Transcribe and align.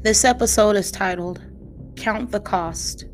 This 0.00 0.24
episode 0.24 0.76
is 0.76 0.92
titled 0.92 1.44
Count 1.96 2.30
the 2.30 2.38
Cost. 2.38 3.06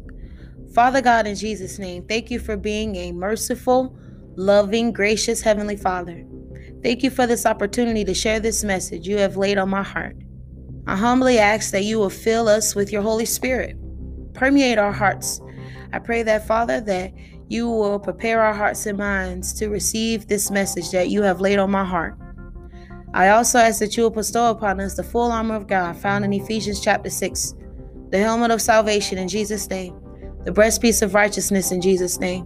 Father 0.75 1.01
God, 1.01 1.27
in 1.27 1.35
Jesus' 1.35 1.79
name, 1.79 2.07
thank 2.07 2.31
you 2.31 2.39
for 2.39 2.59
being 2.59 2.95
a 2.97 3.11
merciful, 3.11 3.97
loving, 4.37 4.93
gracious 4.93 5.41
Heavenly 5.41 5.77
Father. 5.77 6.27
Thank 6.83 7.03
you 7.03 7.09
for 7.09 7.27
this 7.27 7.47
opportunity 7.47 8.05
to 8.05 8.13
share 8.13 8.39
this 8.39 8.63
message 8.63 9.09
you 9.09 9.17
have 9.17 9.39
laid 9.39 9.57
on 9.57 9.71
my 9.71 9.83
heart. 9.83 10.15
I 10.87 10.95
humbly 10.95 11.39
ask 11.39 11.71
that 11.71 11.85
you 11.85 11.99
will 11.99 12.11
fill 12.11 12.49
us 12.49 12.75
with 12.75 12.93
your 12.93 13.01
Holy 13.01 13.25
Spirit, 13.25 13.79
permeate 14.35 14.77
our 14.77 14.93
hearts. 14.93 15.41
I 15.95 16.01
pray 16.01 16.23
that, 16.25 16.47
Father, 16.47 16.83
that 16.83 17.15
you 17.49 17.67
will 17.67 17.99
prepare 17.99 18.43
our 18.43 18.53
hearts 18.53 18.85
and 18.85 18.99
minds 18.99 19.55
to 19.55 19.69
receive 19.69 20.27
this 20.27 20.51
message 20.51 20.91
that 20.91 21.09
you 21.09 21.23
have 21.23 21.41
laid 21.41 21.59
on 21.59 21.71
my 21.71 21.85
heart. 21.85 22.19
I 23.15 23.29
also 23.29 23.61
ask 23.61 23.79
that 23.79 23.97
you 23.97 24.03
will 24.03 24.11
bestow 24.11 24.51
upon 24.51 24.81
us 24.81 24.97
the 24.97 25.05
full 25.05 25.31
armor 25.31 25.55
of 25.55 25.69
God 25.69 25.97
found 25.97 26.25
in 26.25 26.33
Ephesians 26.33 26.81
chapter 26.81 27.09
6, 27.09 27.55
the 28.11 28.19
helmet 28.19 28.51
of 28.51 28.61
salvation 28.61 29.19
in 29.19 29.29
Jesus' 29.29 29.71
name, 29.71 29.95
the 30.45 30.51
breastpiece 30.51 31.01
of 31.01 31.15
righteousness 31.15 31.71
in 31.71 31.81
Jesus' 31.81 32.19
name, 32.19 32.45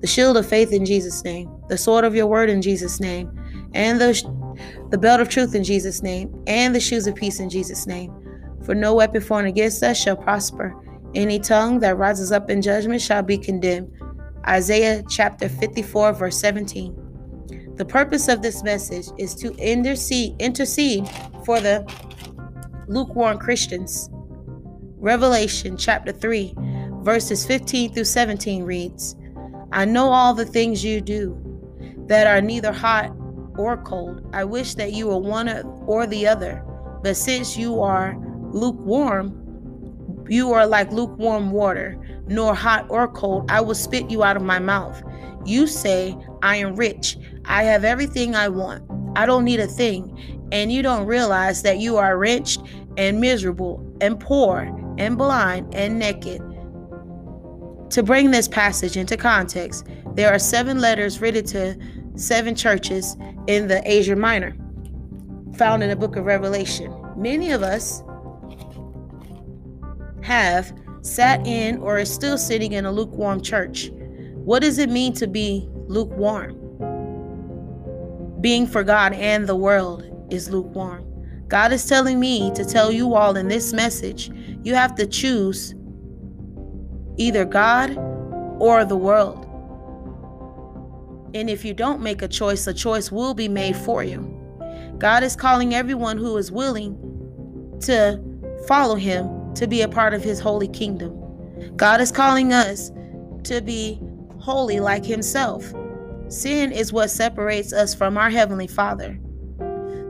the 0.00 0.08
shield 0.08 0.36
of 0.36 0.44
faith 0.44 0.72
in 0.72 0.84
Jesus' 0.84 1.22
name, 1.22 1.48
the 1.68 1.78
sword 1.78 2.04
of 2.04 2.16
your 2.16 2.26
word 2.26 2.50
in 2.50 2.60
Jesus' 2.60 2.98
name, 2.98 3.30
and 3.74 4.00
the, 4.00 4.58
the 4.90 4.98
belt 4.98 5.20
of 5.20 5.28
truth 5.28 5.54
in 5.54 5.62
Jesus' 5.62 6.02
name, 6.02 6.34
and 6.48 6.74
the 6.74 6.80
shoes 6.80 7.06
of 7.06 7.14
peace 7.14 7.38
in 7.38 7.48
Jesus' 7.48 7.86
name. 7.86 8.12
For 8.64 8.74
no 8.74 8.94
weapon 8.94 9.20
formed 9.20 9.46
against 9.46 9.84
us 9.84 10.02
shall 10.02 10.16
prosper. 10.16 10.74
Any 11.14 11.38
tongue 11.38 11.78
that 11.78 11.96
rises 11.96 12.32
up 12.32 12.50
in 12.50 12.60
judgment 12.60 13.00
shall 13.00 13.22
be 13.22 13.38
condemned. 13.38 13.92
Isaiah 14.48 15.04
chapter 15.08 15.48
54, 15.48 16.12
verse 16.14 16.36
17. 16.38 17.07
The 17.78 17.84
purpose 17.84 18.26
of 18.26 18.42
this 18.42 18.64
message 18.64 19.06
is 19.18 19.36
to 19.36 19.54
intercede, 19.54 20.34
intercede 20.40 21.08
for 21.44 21.60
the 21.60 21.88
lukewarm 22.88 23.38
Christians. 23.38 24.10
Revelation 24.96 25.76
chapter 25.76 26.10
3, 26.10 26.54
verses 27.02 27.46
15 27.46 27.94
through 27.94 28.02
17 28.02 28.64
reads 28.64 29.14
I 29.70 29.84
know 29.84 30.10
all 30.10 30.34
the 30.34 30.44
things 30.44 30.82
you 30.82 31.00
do 31.00 31.40
that 32.08 32.26
are 32.26 32.40
neither 32.40 32.72
hot 32.72 33.12
or 33.56 33.76
cold. 33.76 34.28
I 34.32 34.42
wish 34.42 34.74
that 34.74 34.92
you 34.92 35.06
were 35.06 35.18
one 35.18 35.48
or 35.86 36.04
the 36.08 36.26
other. 36.26 36.64
But 37.04 37.16
since 37.16 37.56
you 37.56 37.80
are 37.80 38.16
lukewarm, 38.50 40.26
you 40.28 40.52
are 40.52 40.66
like 40.66 40.90
lukewarm 40.90 41.52
water, 41.52 41.96
nor 42.26 42.56
hot 42.56 42.86
or 42.88 43.06
cold. 43.06 43.48
I 43.52 43.60
will 43.60 43.76
spit 43.76 44.10
you 44.10 44.24
out 44.24 44.36
of 44.36 44.42
my 44.42 44.58
mouth. 44.58 45.00
You 45.44 45.68
say, 45.68 46.16
I 46.42 46.56
am 46.56 46.74
rich. 46.74 47.16
I 47.48 47.64
have 47.64 47.82
everything 47.82 48.36
I 48.36 48.48
want. 48.48 48.84
I 49.16 49.26
don't 49.26 49.44
need 49.44 49.58
a 49.58 49.66
thing. 49.66 50.46
And 50.52 50.70
you 50.70 50.82
don't 50.82 51.06
realize 51.06 51.62
that 51.62 51.78
you 51.78 51.96
are 51.96 52.16
wrenched 52.16 52.60
and 52.96 53.20
miserable 53.20 53.84
and 54.00 54.20
poor 54.20 54.60
and 54.98 55.16
blind 55.16 55.74
and 55.74 55.98
naked. 55.98 56.42
To 57.90 58.02
bring 58.02 58.30
this 58.30 58.48
passage 58.48 58.96
into 58.96 59.16
context, 59.16 59.86
there 60.14 60.32
are 60.32 60.38
seven 60.38 60.78
letters 60.78 61.20
written 61.20 61.44
to 61.46 61.76
seven 62.16 62.54
churches 62.54 63.16
in 63.46 63.68
the 63.68 63.80
Asia 63.90 64.14
Minor, 64.14 64.54
found 65.56 65.82
in 65.82 65.88
the 65.88 65.96
book 65.96 66.16
of 66.16 66.26
Revelation. 66.26 66.94
Many 67.16 67.50
of 67.50 67.62
us 67.62 68.02
have 70.22 70.72
sat 71.00 71.46
in 71.46 71.78
or 71.78 71.98
is 71.98 72.12
still 72.12 72.36
sitting 72.36 72.72
in 72.72 72.84
a 72.84 72.92
lukewarm 72.92 73.40
church. 73.40 73.90
What 74.34 74.60
does 74.60 74.78
it 74.78 74.90
mean 74.90 75.14
to 75.14 75.26
be 75.26 75.66
lukewarm? 75.86 76.67
Being 78.40 78.66
for 78.66 78.84
God 78.84 79.12
and 79.12 79.46
the 79.46 79.56
world 79.56 80.04
is 80.30 80.50
lukewarm. 80.50 81.04
God 81.48 81.72
is 81.72 81.86
telling 81.86 82.20
me 82.20 82.52
to 82.54 82.64
tell 82.64 82.92
you 82.92 83.14
all 83.14 83.36
in 83.36 83.48
this 83.48 83.72
message 83.72 84.30
you 84.62 84.74
have 84.74 84.94
to 84.96 85.06
choose 85.06 85.74
either 87.16 87.44
God 87.44 87.96
or 88.60 88.84
the 88.84 88.96
world. 88.96 89.44
And 91.34 91.50
if 91.50 91.64
you 91.64 91.74
don't 91.74 92.00
make 92.00 92.22
a 92.22 92.28
choice, 92.28 92.66
a 92.66 92.74
choice 92.74 93.12
will 93.12 93.34
be 93.34 93.48
made 93.48 93.76
for 93.76 94.02
you. 94.02 94.34
God 94.98 95.22
is 95.22 95.36
calling 95.36 95.74
everyone 95.74 96.18
who 96.18 96.36
is 96.36 96.50
willing 96.50 96.96
to 97.82 98.20
follow 98.66 98.96
Him 98.96 99.54
to 99.54 99.66
be 99.66 99.82
a 99.82 99.88
part 99.88 100.14
of 100.14 100.22
His 100.22 100.40
holy 100.40 100.68
kingdom. 100.68 101.14
God 101.76 102.00
is 102.00 102.10
calling 102.10 102.52
us 102.52 102.90
to 103.44 103.60
be 103.60 104.00
holy 104.38 104.80
like 104.80 105.04
Himself. 105.04 105.72
Sin 106.28 106.72
is 106.72 106.92
what 106.92 107.10
separates 107.10 107.72
us 107.72 107.94
from 107.94 108.18
our 108.18 108.30
Heavenly 108.30 108.66
Father. 108.66 109.18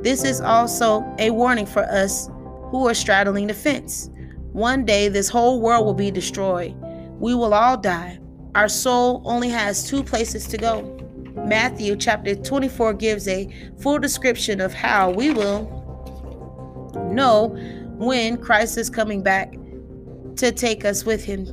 This 0.02 0.24
is 0.24 0.40
also 0.40 1.04
a 1.18 1.30
warning 1.30 1.66
for 1.66 1.84
us 1.84 2.28
who 2.70 2.88
are 2.88 2.94
straddling 2.94 3.46
the 3.46 3.54
fence. 3.54 4.10
One 4.52 4.84
day, 4.84 5.08
this 5.08 5.28
whole 5.28 5.60
world 5.60 5.86
will 5.86 5.94
be 5.94 6.10
destroyed. 6.10 6.74
We 7.20 7.34
will 7.34 7.54
all 7.54 7.76
die. 7.76 8.18
Our 8.54 8.68
soul 8.68 9.22
only 9.24 9.48
has 9.50 9.88
two 9.88 10.02
places 10.02 10.46
to 10.48 10.56
go. 10.56 10.94
Matthew 11.46 11.96
chapter 11.96 12.34
24 12.34 12.94
gives 12.94 13.28
a 13.28 13.48
full 13.78 13.98
description 13.98 14.60
of 14.60 14.74
how 14.74 15.10
we 15.10 15.30
will 15.30 15.74
know 17.12 17.48
when 17.96 18.36
Christ 18.38 18.76
is 18.76 18.90
coming 18.90 19.22
back 19.22 19.54
to 20.36 20.52
take 20.52 20.84
us 20.84 21.04
with 21.04 21.24
him 21.24 21.46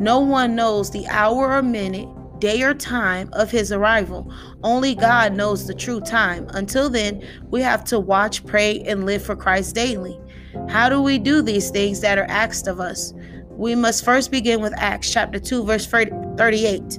no 0.00 0.20
one 0.20 0.54
knows 0.54 0.90
the 0.90 1.06
hour 1.06 1.52
or 1.52 1.62
minute, 1.62 2.08
day 2.38 2.62
or 2.62 2.74
time 2.74 3.28
of 3.32 3.50
his 3.50 3.72
arrival. 3.72 4.32
Only 4.62 4.94
God 4.94 5.34
knows 5.34 5.66
the 5.66 5.74
true 5.74 6.00
time. 6.00 6.46
Until 6.50 6.90
then, 6.90 7.26
we 7.50 7.62
have 7.62 7.84
to 7.84 7.98
watch, 8.00 8.44
pray, 8.46 8.80
and 8.80 9.06
live 9.06 9.24
for 9.24 9.36
Christ 9.36 9.74
daily. 9.74 10.20
How 10.68 10.88
do 10.88 11.00
we 11.00 11.18
do 11.18 11.42
these 11.42 11.70
things 11.70 12.00
that 12.00 12.18
are 12.18 12.26
asked 12.28 12.66
of 12.66 12.80
us? 12.80 13.12
We 13.50 13.74
must 13.74 14.04
first 14.04 14.30
begin 14.30 14.60
with 14.60 14.74
Acts 14.76 15.12
chapter 15.12 15.38
2 15.38 15.64
verse 15.64 15.86
38. 15.86 16.98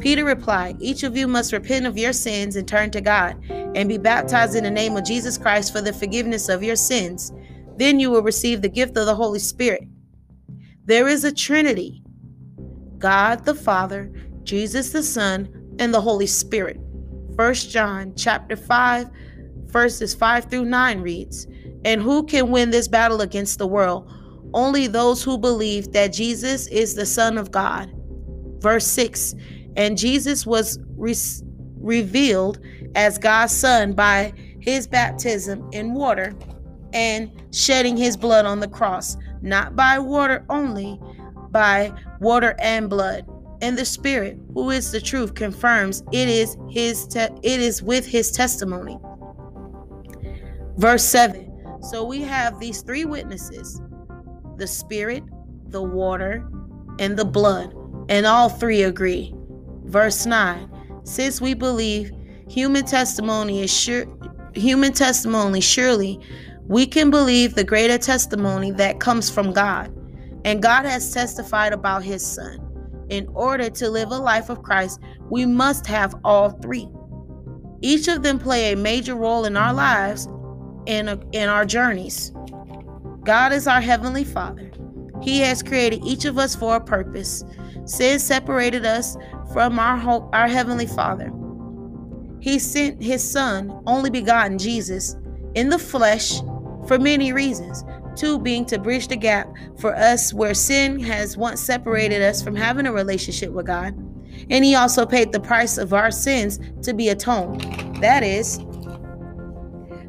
Peter 0.00 0.24
replied, 0.24 0.76
Each 0.80 1.04
of 1.04 1.16
you 1.16 1.28
must 1.28 1.52
repent 1.52 1.86
of 1.86 1.96
your 1.96 2.12
sins 2.12 2.56
and 2.56 2.66
turn 2.66 2.90
to 2.90 3.00
God, 3.00 3.36
and 3.48 3.88
be 3.88 3.98
baptized 3.98 4.56
in 4.56 4.64
the 4.64 4.70
name 4.70 4.96
of 4.96 5.04
Jesus 5.04 5.38
Christ 5.38 5.72
for 5.72 5.80
the 5.80 5.92
forgiveness 5.92 6.48
of 6.48 6.62
your 6.62 6.74
sins. 6.74 7.32
Then 7.76 8.00
you 8.00 8.10
will 8.10 8.22
receive 8.22 8.62
the 8.62 8.68
gift 8.68 8.96
of 8.96 9.06
the 9.06 9.14
Holy 9.14 9.38
Spirit. 9.38 9.84
There 10.84 11.06
is 11.06 11.22
a 11.22 11.32
Trinity 11.32 12.02
God 12.98 13.44
the 13.44 13.54
Father, 13.54 14.12
Jesus 14.44 14.90
the 14.90 15.02
Son, 15.02 15.48
and 15.78 15.92
the 15.92 16.00
Holy 16.00 16.26
Spirit. 16.26 16.78
1 17.36 17.54
John 17.54 18.12
chapter 18.16 18.56
5 18.56 19.08
verses 19.66 20.14
5 20.14 20.44
through 20.44 20.66
9 20.66 21.00
reads, 21.00 21.46
"And 21.84 22.02
who 22.02 22.24
can 22.24 22.50
win 22.50 22.70
this 22.70 22.88
battle 22.88 23.22
against 23.22 23.58
the 23.58 23.66
world? 23.66 24.10
Only 24.52 24.86
those 24.86 25.22
who 25.22 25.38
believe 25.38 25.92
that 25.92 26.12
Jesus 26.12 26.66
is 26.66 26.94
the 26.94 27.06
Son 27.06 27.38
of 27.38 27.50
God." 27.50 27.90
Verse 28.58 28.86
6, 28.86 29.34
"And 29.76 29.96
Jesus 29.96 30.46
was 30.46 30.78
re- 30.96 31.16
revealed 31.80 32.60
as 32.94 33.18
God's 33.18 33.52
Son 33.52 33.92
by 33.92 34.32
his 34.60 34.86
baptism 34.86 35.66
in 35.72 35.94
water 35.94 36.34
and 36.92 37.30
shedding 37.50 37.96
his 37.96 38.16
blood 38.16 38.44
on 38.44 38.60
the 38.60 38.68
cross, 38.68 39.16
not 39.40 39.74
by 39.74 39.98
water 39.98 40.44
only, 40.50 41.00
by 41.50 41.92
water 42.20 42.54
and 42.58 42.88
blood. 42.88 43.24
And 43.62 43.78
the 43.78 43.84
Spirit, 43.84 44.38
who 44.54 44.70
is 44.70 44.90
the 44.90 45.00
truth, 45.00 45.34
confirms 45.34 46.02
it 46.10 46.28
is 46.28 46.56
his 46.68 47.06
te- 47.06 47.28
it 47.42 47.60
is 47.60 47.80
with 47.80 48.04
his 48.04 48.32
testimony. 48.32 48.98
Verse 50.76 51.04
7. 51.04 51.80
So 51.80 52.04
we 52.04 52.22
have 52.22 52.58
these 52.58 52.82
three 52.82 53.04
witnesses: 53.04 53.80
the 54.56 54.66
Spirit, 54.66 55.22
the 55.68 55.82
water, 55.82 56.44
and 56.98 57.16
the 57.16 57.24
blood, 57.24 57.72
and 58.08 58.26
all 58.26 58.48
three 58.48 58.82
agree. 58.82 59.32
Verse 59.84 60.26
9. 60.26 60.68
Since 61.04 61.40
we 61.40 61.54
believe 61.54 62.10
human 62.48 62.84
testimony 62.84 63.62
is 63.62 63.72
sure 63.72 64.06
human 64.54 64.92
testimony 64.92 65.60
surely 65.60 66.20
we 66.66 66.86
can 66.86 67.10
believe 67.10 67.54
the 67.54 67.64
greater 67.64 67.98
testimony 67.98 68.72
that 68.72 69.00
comes 69.00 69.30
from 69.30 69.52
God. 69.52 69.94
And 70.44 70.62
God 70.62 70.84
has 70.84 71.12
testified 71.12 71.72
about 71.72 72.02
his 72.02 72.26
son. 72.26 72.71
In 73.12 73.28
order 73.34 73.68
to 73.68 73.90
live 73.90 74.10
a 74.10 74.16
life 74.16 74.48
of 74.48 74.62
Christ, 74.62 74.98
we 75.28 75.44
must 75.44 75.86
have 75.86 76.14
all 76.24 76.48
three. 76.48 76.88
Each 77.82 78.08
of 78.08 78.22
them 78.22 78.38
play 78.38 78.72
a 78.72 78.76
major 78.76 79.14
role 79.14 79.44
in 79.44 79.54
our 79.54 79.74
lives 79.74 80.26
and 80.86 81.22
in 81.32 81.50
our 81.50 81.66
journeys. 81.66 82.32
God 83.22 83.52
is 83.52 83.68
our 83.68 83.82
heavenly 83.82 84.24
Father. 84.24 84.70
He 85.20 85.40
has 85.40 85.62
created 85.62 86.02
each 86.02 86.24
of 86.24 86.38
us 86.38 86.56
for 86.56 86.76
a 86.76 86.80
purpose. 86.80 87.44
Sin 87.84 88.18
separated 88.18 88.86
us 88.86 89.14
from 89.52 89.78
our 89.78 89.98
hope, 89.98 90.30
our 90.32 90.48
heavenly 90.48 90.86
Father. 90.86 91.30
He 92.40 92.58
sent 92.58 93.02
his 93.02 93.22
son, 93.22 93.78
only 93.86 94.08
begotten 94.08 94.56
Jesus, 94.56 95.16
in 95.54 95.68
the 95.68 95.78
flesh 95.78 96.40
for 96.88 96.98
many 96.98 97.34
reasons. 97.34 97.84
Two 98.16 98.38
being 98.38 98.64
to 98.66 98.78
bridge 98.78 99.08
the 99.08 99.16
gap 99.16 99.48
for 99.78 99.96
us 99.96 100.34
where 100.34 100.54
sin 100.54 101.00
has 101.00 101.36
once 101.36 101.60
separated 101.60 102.22
us 102.22 102.42
from 102.42 102.54
having 102.54 102.86
a 102.86 102.92
relationship 102.92 103.50
with 103.50 103.66
God. 103.66 103.94
And 104.50 104.64
he 104.64 104.74
also 104.74 105.06
paid 105.06 105.32
the 105.32 105.40
price 105.40 105.78
of 105.78 105.92
our 105.92 106.10
sins 106.10 106.58
to 106.82 106.92
be 106.92 107.08
atoned. 107.08 107.62
That 108.02 108.22
is, 108.22 108.58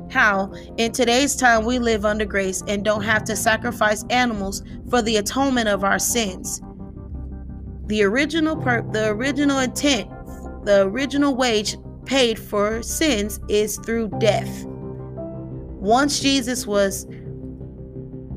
how 0.10 0.54
in 0.78 0.92
today's 0.92 1.36
time 1.36 1.66
we 1.66 1.80
live 1.80 2.06
under 2.06 2.26
grace 2.26 2.62
and 2.68 2.86
don't 2.86 3.04
have 3.04 3.24
to 3.26 3.36
sacrifice 3.36 4.06
animals 4.10 4.64
for 4.90 5.02
the 5.02 5.18
atonement 5.18 5.68
of 5.68 5.84
our 5.84 6.00
sins. 6.00 6.62
The 7.88 8.04
original 8.04 8.56
per- 8.56 8.90
the 8.92 9.10
original 9.10 9.60
intent, 9.60 10.10
the 10.66 10.84
original 10.84 11.36
wage 11.36 11.78
paid 12.06 12.38
for 12.38 12.84
sins 12.84 13.40
is 13.50 13.78
through 13.78 14.10
death. 14.20 14.66
Once 14.66 16.20
Jesus 16.20 16.66
was 16.66 17.08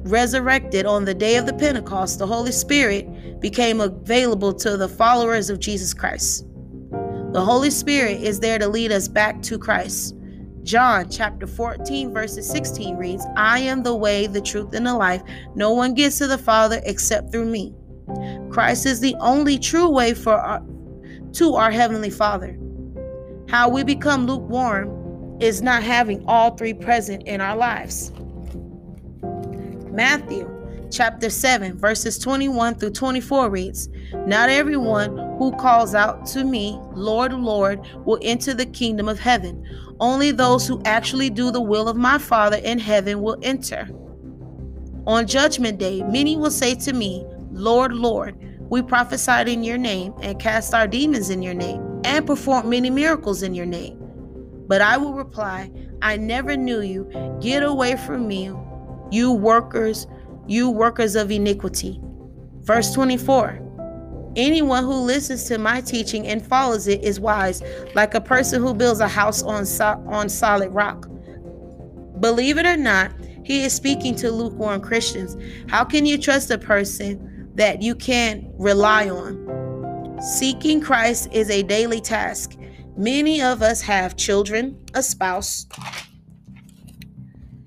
resurrected 0.06 0.86
on 0.86 1.04
the 1.04 1.14
day 1.14 1.36
of 1.36 1.46
the 1.46 1.54
Pentecost, 1.54 2.18
the 2.18 2.26
Holy 2.26 2.52
Spirit 2.52 3.40
became 3.40 3.80
available 3.80 4.52
to 4.54 4.76
the 4.76 4.88
followers 4.88 5.50
of 5.50 5.60
Jesus 5.60 5.92
Christ. 5.92 6.46
The 7.32 7.44
Holy 7.44 7.70
Spirit 7.70 8.22
is 8.22 8.40
there 8.40 8.58
to 8.58 8.68
lead 8.68 8.92
us 8.92 9.08
back 9.08 9.42
to 9.42 9.58
Christ. 9.58 10.16
John 10.62 11.08
chapter 11.10 11.46
14, 11.46 12.12
verses 12.12 12.48
16 12.48 12.96
reads, 12.96 13.24
I 13.36 13.60
am 13.60 13.82
the 13.82 13.94
way, 13.94 14.26
the 14.26 14.40
truth, 14.40 14.74
and 14.74 14.86
the 14.86 14.94
life. 14.94 15.22
No 15.54 15.72
one 15.72 15.94
gets 15.94 16.18
to 16.18 16.26
the 16.26 16.38
Father 16.38 16.80
except 16.84 17.30
through 17.30 17.44
me. 17.44 17.74
Christ 18.50 18.86
is 18.86 19.00
the 19.00 19.14
only 19.20 19.58
true 19.58 19.88
way 19.88 20.14
for 20.14 20.34
our, 20.34 20.62
to 21.34 21.54
our 21.54 21.70
Heavenly 21.70 22.10
Father. 22.10 22.58
How 23.48 23.68
we 23.68 23.84
become 23.84 24.26
lukewarm 24.26 25.38
is 25.40 25.62
not 25.62 25.82
having 25.82 26.24
all 26.26 26.56
three 26.56 26.74
present 26.74 27.22
in 27.28 27.40
our 27.40 27.56
lives. 27.56 28.10
Matthew 29.96 30.46
chapter 30.92 31.30
7, 31.30 31.78
verses 31.78 32.18
21 32.18 32.74
through 32.74 32.90
24 32.90 33.48
reads 33.48 33.88
Not 34.26 34.50
everyone 34.50 35.16
who 35.38 35.52
calls 35.52 35.94
out 35.94 36.26
to 36.26 36.44
me, 36.44 36.78
Lord, 36.92 37.32
Lord, 37.32 37.80
will 38.04 38.18
enter 38.20 38.52
the 38.52 38.66
kingdom 38.66 39.08
of 39.08 39.18
heaven. 39.18 39.66
Only 39.98 40.32
those 40.32 40.68
who 40.68 40.82
actually 40.84 41.30
do 41.30 41.50
the 41.50 41.62
will 41.62 41.88
of 41.88 41.96
my 41.96 42.18
Father 42.18 42.58
in 42.58 42.78
heaven 42.78 43.22
will 43.22 43.38
enter. 43.40 43.88
On 45.06 45.26
judgment 45.26 45.78
day, 45.78 46.02
many 46.02 46.36
will 46.36 46.50
say 46.50 46.74
to 46.74 46.92
me, 46.92 47.24
Lord, 47.50 47.94
Lord, 47.94 48.36
we 48.68 48.82
prophesied 48.82 49.48
in 49.48 49.64
your 49.64 49.78
name 49.78 50.12
and 50.20 50.38
cast 50.38 50.74
our 50.74 50.86
demons 50.86 51.30
in 51.30 51.40
your 51.40 51.54
name 51.54 52.02
and 52.04 52.26
performed 52.26 52.68
many 52.68 52.90
miracles 52.90 53.42
in 53.42 53.54
your 53.54 53.64
name. 53.64 53.96
But 54.68 54.82
I 54.82 54.98
will 54.98 55.14
reply, 55.14 55.70
I 56.02 56.18
never 56.18 56.54
knew 56.54 56.82
you. 56.82 57.10
Get 57.40 57.62
away 57.62 57.96
from 57.96 58.28
me, 58.28 58.50
you 59.10 59.32
workers, 59.32 60.06
you 60.46 60.70
workers 60.70 61.16
of 61.16 61.30
iniquity. 61.30 62.00
Verse 62.60 62.92
24 62.92 63.62
Anyone 64.36 64.84
who 64.84 64.92
listens 64.92 65.44
to 65.44 65.56
my 65.56 65.80
teaching 65.80 66.26
and 66.26 66.44
follows 66.44 66.86
it 66.88 67.02
is 67.02 67.18
wise, 67.18 67.62
like 67.94 68.14
a 68.14 68.20
person 68.20 68.60
who 68.60 68.74
builds 68.74 69.00
a 69.00 69.08
house 69.08 69.42
on, 69.42 69.64
so- 69.64 70.02
on 70.06 70.28
solid 70.28 70.68
rock. 70.70 71.08
Believe 72.20 72.58
it 72.58 72.66
or 72.66 72.76
not, 72.76 73.12
he 73.44 73.64
is 73.64 73.72
speaking 73.72 74.14
to 74.16 74.30
lukewarm 74.30 74.82
Christians. 74.82 75.36
How 75.70 75.84
can 75.84 76.04
you 76.04 76.18
trust 76.18 76.50
a 76.50 76.58
person 76.58 77.50
that 77.54 77.80
you 77.80 77.94
can't 77.94 78.44
rely 78.58 79.08
on? 79.08 80.20
Seeking 80.20 80.82
Christ 80.82 81.28
is 81.32 81.48
a 81.48 81.62
daily 81.62 82.00
task. 82.00 82.58
Many 82.96 83.40
of 83.40 83.62
us 83.62 83.80
have 83.82 84.16
children, 84.16 84.78
a 84.94 85.02
spouse, 85.02 85.66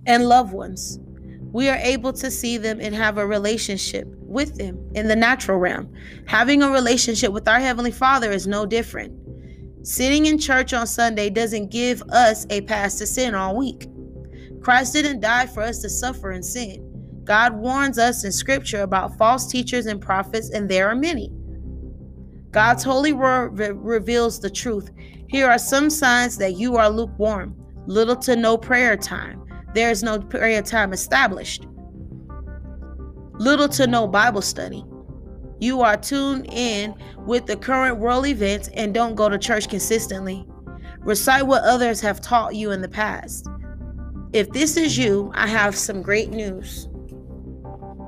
and 0.05 0.27
loved 0.27 0.53
ones 0.53 0.99
we 1.51 1.67
are 1.69 1.77
able 1.77 2.13
to 2.13 2.29
see 2.29 2.57
them 2.57 2.79
and 2.79 2.93
have 2.93 3.17
a 3.17 3.25
relationship 3.25 4.07
with 4.19 4.55
them 4.55 4.79
in 4.93 5.07
the 5.07 5.15
natural 5.15 5.57
realm. 5.57 5.91
Having 6.27 6.61
a 6.61 6.69
relationship 6.69 7.31
with 7.31 7.47
our 7.47 7.59
Heavenly 7.59 7.91
Father 7.91 8.31
is 8.31 8.47
no 8.47 8.65
different. 8.65 9.13
Sitting 9.81 10.27
in 10.27 10.37
church 10.37 10.73
on 10.73 10.85
Sunday 10.85 11.29
doesn't 11.29 11.71
give 11.71 12.03
us 12.09 12.45
a 12.49 12.61
pass 12.61 12.97
to 12.99 13.07
sin 13.07 13.33
all 13.33 13.55
week. 13.57 13.87
Christ 14.61 14.93
didn't 14.93 15.21
die 15.21 15.47
for 15.47 15.63
us 15.63 15.79
to 15.79 15.89
suffer 15.89 16.31
in 16.31 16.43
sin. 16.43 16.85
God 17.23 17.55
warns 17.55 17.97
us 17.97 18.23
in 18.23 18.31
Scripture 18.31 18.81
about 18.81 19.17
false 19.17 19.47
teachers 19.47 19.85
and 19.85 20.01
prophets, 20.01 20.49
and 20.51 20.69
there 20.69 20.87
are 20.89 20.95
many. 20.95 21.31
God's 22.51 22.83
holy 22.83 23.13
word 23.13 23.57
re- 23.57 23.71
reveals 23.71 24.39
the 24.39 24.49
truth. 24.49 24.89
Here 25.27 25.47
are 25.47 25.59
some 25.59 25.89
signs 25.89 26.37
that 26.37 26.57
you 26.57 26.75
are 26.77 26.89
lukewarm, 26.89 27.55
little 27.85 28.15
to 28.17 28.35
no 28.35 28.57
prayer 28.57 28.97
time, 28.97 29.43
there 29.73 29.91
is 29.91 30.03
no 30.03 30.19
prayer 30.19 30.61
time 30.61 30.93
established. 30.93 31.65
Little 33.33 33.69
to 33.69 33.87
no 33.87 34.07
Bible 34.07 34.41
study. 34.41 34.83
You 35.59 35.81
are 35.81 35.97
tuned 35.97 36.47
in 36.51 36.95
with 37.17 37.45
the 37.45 37.57
current 37.57 37.97
world 37.97 38.25
events 38.25 38.69
and 38.73 38.93
don't 38.93 39.15
go 39.15 39.29
to 39.29 39.37
church 39.37 39.69
consistently. 39.69 40.45
Recite 40.99 41.47
what 41.47 41.63
others 41.63 42.01
have 42.01 42.21
taught 42.21 42.55
you 42.55 42.71
in 42.71 42.81
the 42.81 42.89
past. 42.89 43.47
If 44.33 44.49
this 44.51 44.77
is 44.77 44.97
you, 44.97 45.31
I 45.35 45.47
have 45.47 45.75
some 45.75 46.01
great 46.01 46.29
news 46.29 46.87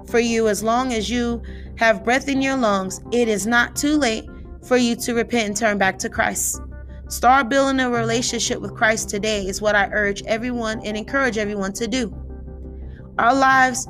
for 0.07 0.19
you. 0.19 0.47
As 0.47 0.61
long 0.61 0.93
as 0.93 1.09
you 1.09 1.41
have 1.77 2.03
breath 2.03 2.27
in 2.27 2.41
your 2.41 2.57
lungs, 2.57 3.01
it 3.11 3.27
is 3.27 3.47
not 3.47 3.75
too 3.75 3.97
late 3.97 4.25
for 4.67 4.77
you 4.77 4.95
to 4.97 5.13
repent 5.13 5.47
and 5.47 5.57
turn 5.57 5.77
back 5.77 5.97
to 5.99 6.09
Christ. 6.09 6.61
Start 7.11 7.49
building 7.49 7.81
a 7.81 7.89
relationship 7.89 8.61
with 8.61 8.73
Christ 8.73 9.09
today, 9.09 9.45
is 9.45 9.61
what 9.61 9.75
I 9.75 9.89
urge 9.91 10.23
everyone 10.23 10.79
and 10.85 10.95
encourage 10.95 11.37
everyone 11.37 11.73
to 11.73 11.85
do. 11.85 12.09
Our 13.19 13.35
lives 13.35 13.85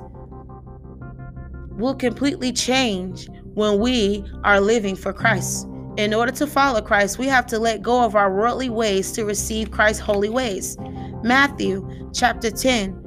will 1.73 1.93
completely 1.93 2.51
change 2.51 3.29
when 3.53 3.79
we 3.79 4.25
are 4.43 4.59
living 4.59 4.95
for 4.95 5.13
Christ. 5.13 5.67
In 5.97 6.15
order 6.15 6.31
to 6.31 6.47
follow 6.47 6.81
Christ, 6.81 7.19
we 7.19 7.27
have 7.27 7.45
to 7.47 7.59
let 7.59 7.83
go 7.83 8.03
of 8.03 8.15
our 8.15 8.33
worldly 8.33 8.69
ways 8.71 9.11
to 9.11 9.23
receive 9.23 9.69
Christ's 9.69 10.01
holy 10.01 10.29
ways. 10.29 10.75
Matthew 11.21 11.87
chapter 12.15 12.49
10, 12.49 12.99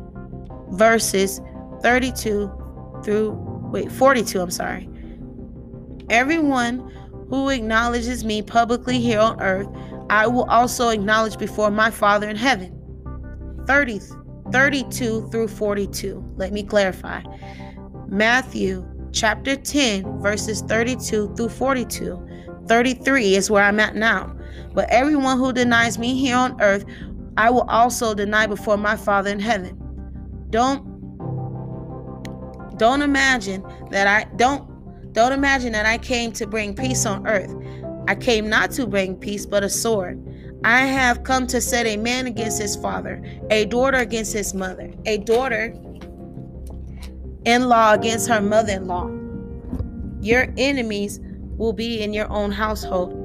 verses 0.71 1.41
32 1.83 2.53
through, 3.03 3.33
wait, 3.73 3.91
42, 3.91 4.41
I'm 4.41 4.53
sorry. 4.53 4.89
Everyone 6.09 6.89
who 7.29 7.49
acknowledges 7.49 8.25
me 8.25 8.43
publicly 8.43 9.01
here 9.01 9.19
on 9.19 9.41
earth, 9.41 9.67
I 10.11 10.27
will 10.27 10.45
also 10.45 10.89
acknowledge 10.89 11.39
before 11.39 11.71
my 11.71 11.91
Father 11.91 12.29
in 12.29 12.37
heaven. 12.37 12.81
30, 13.67 14.01
32 14.53 15.29
through 15.29 15.49
42. 15.49 16.25
Let 16.37 16.53
me 16.53 16.63
clarify. 16.63 17.23
Matthew 18.09 18.87
chapter 19.13 19.57
10, 19.57 20.21
verses 20.21 20.61
32 20.63 21.35
through 21.35 21.49
42. 21.49 22.29
33 22.67 23.35
is 23.35 23.51
where 23.51 23.65
I'm 23.65 23.81
at 23.81 23.95
now. 23.95 24.35
But 24.75 24.89
everyone 24.91 25.39
who 25.39 25.53
denies 25.53 25.99
me 25.99 26.15
here 26.19 26.37
on 26.37 26.61
earth, 26.61 26.85
I 27.37 27.51
will 27.51 27.63
also 27.63 28.15
deny 28.15 28.47
before 28.47 28.77
my 28.77 28.97
Father 28.97 29.31
in 29.31 29.41
heaven. 29.41 29.81
Don't 30.51 30.93
don't 32.77 33.03
imagine 33.03 33.65
that 33.91 34.07
I 34.07 34.29
don't 34.37 34.69
don't 35.13 35.33
imagine 35.33 35.73
that 35.73 35.87
I 35.87 35.99
came 35.99 36.33
to 36.33 36.47
bring 36.47 36.75
peace 36.75 37.07
on 37.07 37.27
earth. 37.27 37.55
I 38.07 38.15
came 38.15 38.49
not 38.49 38.71
to 38.73 38.87
bring 38.87 39.17
peace, 39.17 39.47
but 39.47 39.65
a 39.65 39.69
sword. 39.69 40.23
I 40.65 40.81
have 40.81 41.25
come 41.25 41.47
to 41.49 41.61
set 41.61 41.87
a 41.87 41.97
man 41.97 42.27
against 42.27 42.61
his 42.61 42.77
father, 42.77 43.23
a 43.51 43.65
daughter 43.67 43.99
against 43.99 44.33
his 44.33 44.55
mother, 44.55 44.93
a 45.05 45.19
daughter 45.19 45.75
in 47.45 47.69
law 47.69 47.93
against 47.93 48.29
her 48.29 48.41
mother 48.41 48.73
in 48.73 48.87
law. 48.87 49.11
Your 50.21 50.53
enemies 50.57 51.21
will 51.57 51.73
be 51.73 52.03
in 52.03 52.13
your 52.13 52.31
own 52.31 52.51
household. 52.51 53.21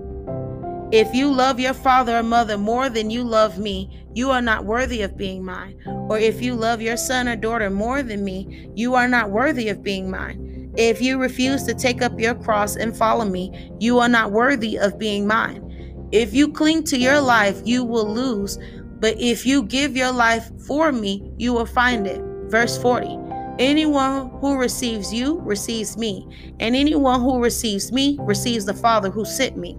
If 0.92 1.14
you 1.14 1.32
love 1.32 1.60
your 1.60 1.76
father 1.76 2.18
or 2.18 2.24
mother 2.24 2.58
more 2.58 2.90
than 2.90 3.10
you 3.10 3.24
love 3.24 3.60
me, 3.60 4.06
you 4.16 4.32
are 4.32 4.42
not 4.42 4.66
worthy 4.66 5.04
of 5.04 5.16
being 5.16 5.46
mine. 5.46 5.80
Or 5.86 6.18
if 6.18 6.42
you 6.42 6.56
love 6.56 6.82
your 6.82 6.98
son 6.98 7.28
or 7.28 7.36
daughter 7.36 7.70
more 7.70 8.02
than 8.02 8.24
me, 8.24 8.70
you 8.76 8.96
are 8.96 9.08
not 9.08 9.30
worthy 9.30 9.70
of 9.70 9.84
being 9.84 10.10
mine. 10.10 10.49
If 10.80 11.02
you 11.02 11.20
refuse 11.20 11.64
to 11.64 11.74
take 11.74 12.02
up 12.02 12.18
your 12.18 12.34
cross 12.34 12.78
and 12.78 12.96
follow 12.96 13.26
me, 13.26 13.70
you 13.82 14.00
are 14.00 14.08
not 14.08 14.32
worthy 14.32 14.80
of 14.80 14.98
being 14.98 15.28
mine. 15.28 16.08
If 16.14 16.34
you 16.34 16.54
cling 16.54 16.86
to 16.86 16.98
your 16.98 17.20
life, 17.20 17.62
you 17.66 17.84
will 17.84 18.10
lose. 18.10 18.58
But 19.02 19.20
if 19.20 19.46
you 19.46 19.64
give 19.64 19.98
your 19.98 20.14
life 20.14 20.50
for 20.66 20.94
me, 20.94 21.34
you 21.36 21.52
will 21.52 21.66
find 21.66 22.08
it. 22.08 22.22
Verse 22.50 22.82
40 22.82 23.20
Anyone 23.60 24.30
who 24.40 24.56
receives 24.56 25.14
you 25.14 25.42
receives 25.42 25.98
me, 25.98 26.26
and 26.62 26.78
anyone 26.78 27.20
who 27.20 27.44
receives 27.44 27.92
me 27.92 28.18
receives 28.22 28.64
the 28.64 28.74
Father 28.74 29.10
who 29.10 29.26
sent 29.26 29.58
me. 29.58 29.78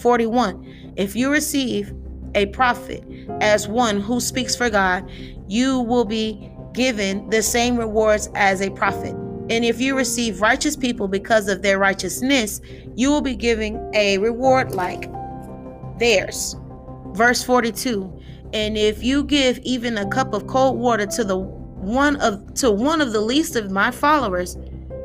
41 0.00 0.92
If 0.94 1.16
you 1.16 1.32
receive 1.32 1.92
a 2.36 2.46
prophet 2.46 3.02
as 3.40 3.66
one 3.66 4.00
who 4.00 4.20
speaks 4.20 4.54
for 4.54 4.70
God, 4.70 5.10
you 5.48 5.80
will 5.80 6.04
be 6.04 6.52
given 6.72 7.28
the 7.30 7.42
same 7.42 7.76
rewards 7.76 8.28
as 8.36 8.60
a 8.62 8.70
prophet. 8.70 9.16
And 9.50 9.64
if 9.64 9.80
you 9.80 9.96
receive 9.96 10.40
righteous 10.40 10.76
people 10.76 11.08
because 11.08 11.48
of 11.48 11.60
their 11.60 11.78
righteousness, 11.78 12.60
you 12.94 13.10
will 13.10 13.20
be 13.20 13.34
giving 13.34 13.90
a 13.94 14.18
reward 14.18 14.72
like 14.72 15.10
theirs. 15.98 16.56
Verse 17.08 17.42
42. 17.42 18.20
And 18.52 18.78
if 18.78 19.02
you 19.02 19.24
give 19.24 19.58
even 19.58 19.98
a 19.98 20.08
cup 20.08 20.32
of 20.32 20.46
cold 20.46 20.78
water 20.78 21.06
to 21.06 21.24
the 21.24 21.36
one 21.36 22.16
of 22.16 22.54
to 22.54 22.70
one 22.70 23.00
of 23.00 23.12
the 23.12 23.20
least 23.20 23.56
of 23.56 23.70
my 23.70 23.90
followers, 23.90 24.56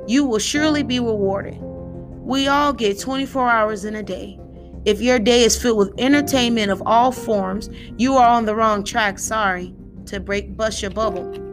you 0.07 0.25
will 0.25 0.39
surely 0.39 0.83
be 0.83 0.99
rewarded. 0.99 1.57
We 1.59 2.47
all 2.47 2.73
get 2.73 2.99
24 2.99 3.49
hours 3.49 3.85
in 3.85 3.95
a 3.95 4.03
day. 4.03 4.39
If 4.85 5.01
your 5.01 5.17
day 5.17 5.43
is 5.43 5.59
filled 5.59 5.77
with 5.79 5.93
entertainment 5.99 6.71
of 6.71 6.83
all 6.85 7.11
forms, 7.11 7.69
you 7.97 8.15
are 8.15 8.29
on 8.29 8.45
the 8.45 8.55
wrong 8.55 8.83
track, 8.83 9.17
sorry. 9.17 9.73
to 10.07 10.19
break 10.19 10.55
bust 10.55 10.83
your 10.83 10.91
bubble. 10.91 11.44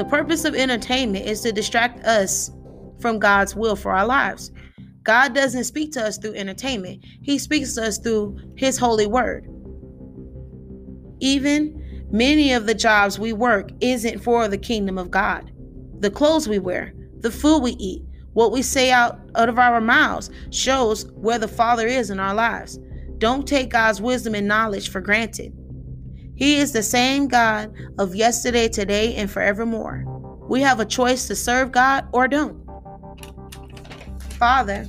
The 0.00 0.06
purpose 0.06 0.46
of 0.46 0.54
entertainment 0.54 1.26
is 1.26 1.42
to 1.42 1.52
distract 1.52 2.02
us 2.06 2.50
from 3.00 3.18
God's 3.18 3.54
will 3.54 3.76
for 3.76 3.92
our 3.92 4.06
lives. 4.06 4.50
God 5.02 5.34
doesn't 5.34 5.64
speak 5.64 5.92
to 5.92 6.02
us 6.02 6.16
through 6.16 6.36
entertainment, 6.36 7.04
He 7.20 7.38
speaks 7.38 7.74
to 7.74 7.84
us 7.84 7.98
through 7.98 8.38
His 8.56 8.78
holy 8.78 9.06
word. 9.06 9.46
Even 11.20 12.08
many 12.10 12.54
of 12.54 12.64
the 12.64 12.72
jobs 12.72 13.18
we 13.18 13.34
work 13.34 13.72
isn't 13.82 14.20
for 14.20 14.48
the 14.48 14.56
kingdom 14.56 14.96
of 14.96 15.10
God. 15.10 15.52
The 15.98 16.10
clothes 16.10 16.48
we 16.48 16.58
wear, 16.58 16.94
the 17.18 17.30
food 17.30 17.58
we 17.58 17.72
eat, 17.72 18.02
what 18.32 18.52
we 18.52 18.62
say 18.62 18.90
out, 18.90 19.20
out 19.34 19.50
of 19.50 19.58
our 19.58 19.82
mouths 19.82 20.30
shows 20.48 21.10
where 21.12 21.38
the 21.38 21.46
Father 21.46 21.86
is 21.86 22.08
in 22.08 22.18
our 22.18 22.32
lives. 22.32 22.78
Don't 23.18 23.46
take 23.46 23.68
God's 23.68 24.00
wisdom 24.00 24.34
and 24.34 24.48
knowledge 24.48 24.88
for 24.88 25.02
granted. 25.02 25.54
He 26.40 26.56
is 26.56 26.72
the 26.72 26.82
same 26.82 27.28
God 27.28 27.70
of 27.98 28.14
yesterday, 28.14 28.66
today, 28.66 29.14
and 29.14 29.30
forevermore. 29.30 30.04
We 30.48 30.62
have 30.62 30.80
a 30.80 30.86
choice 30.86 31.26
to 31.26 31.36
serve 31.36 31.70
God 31.70 32.08
or 32.12 32.26
don't. 32.26 32.58
Father, 34.38 34.86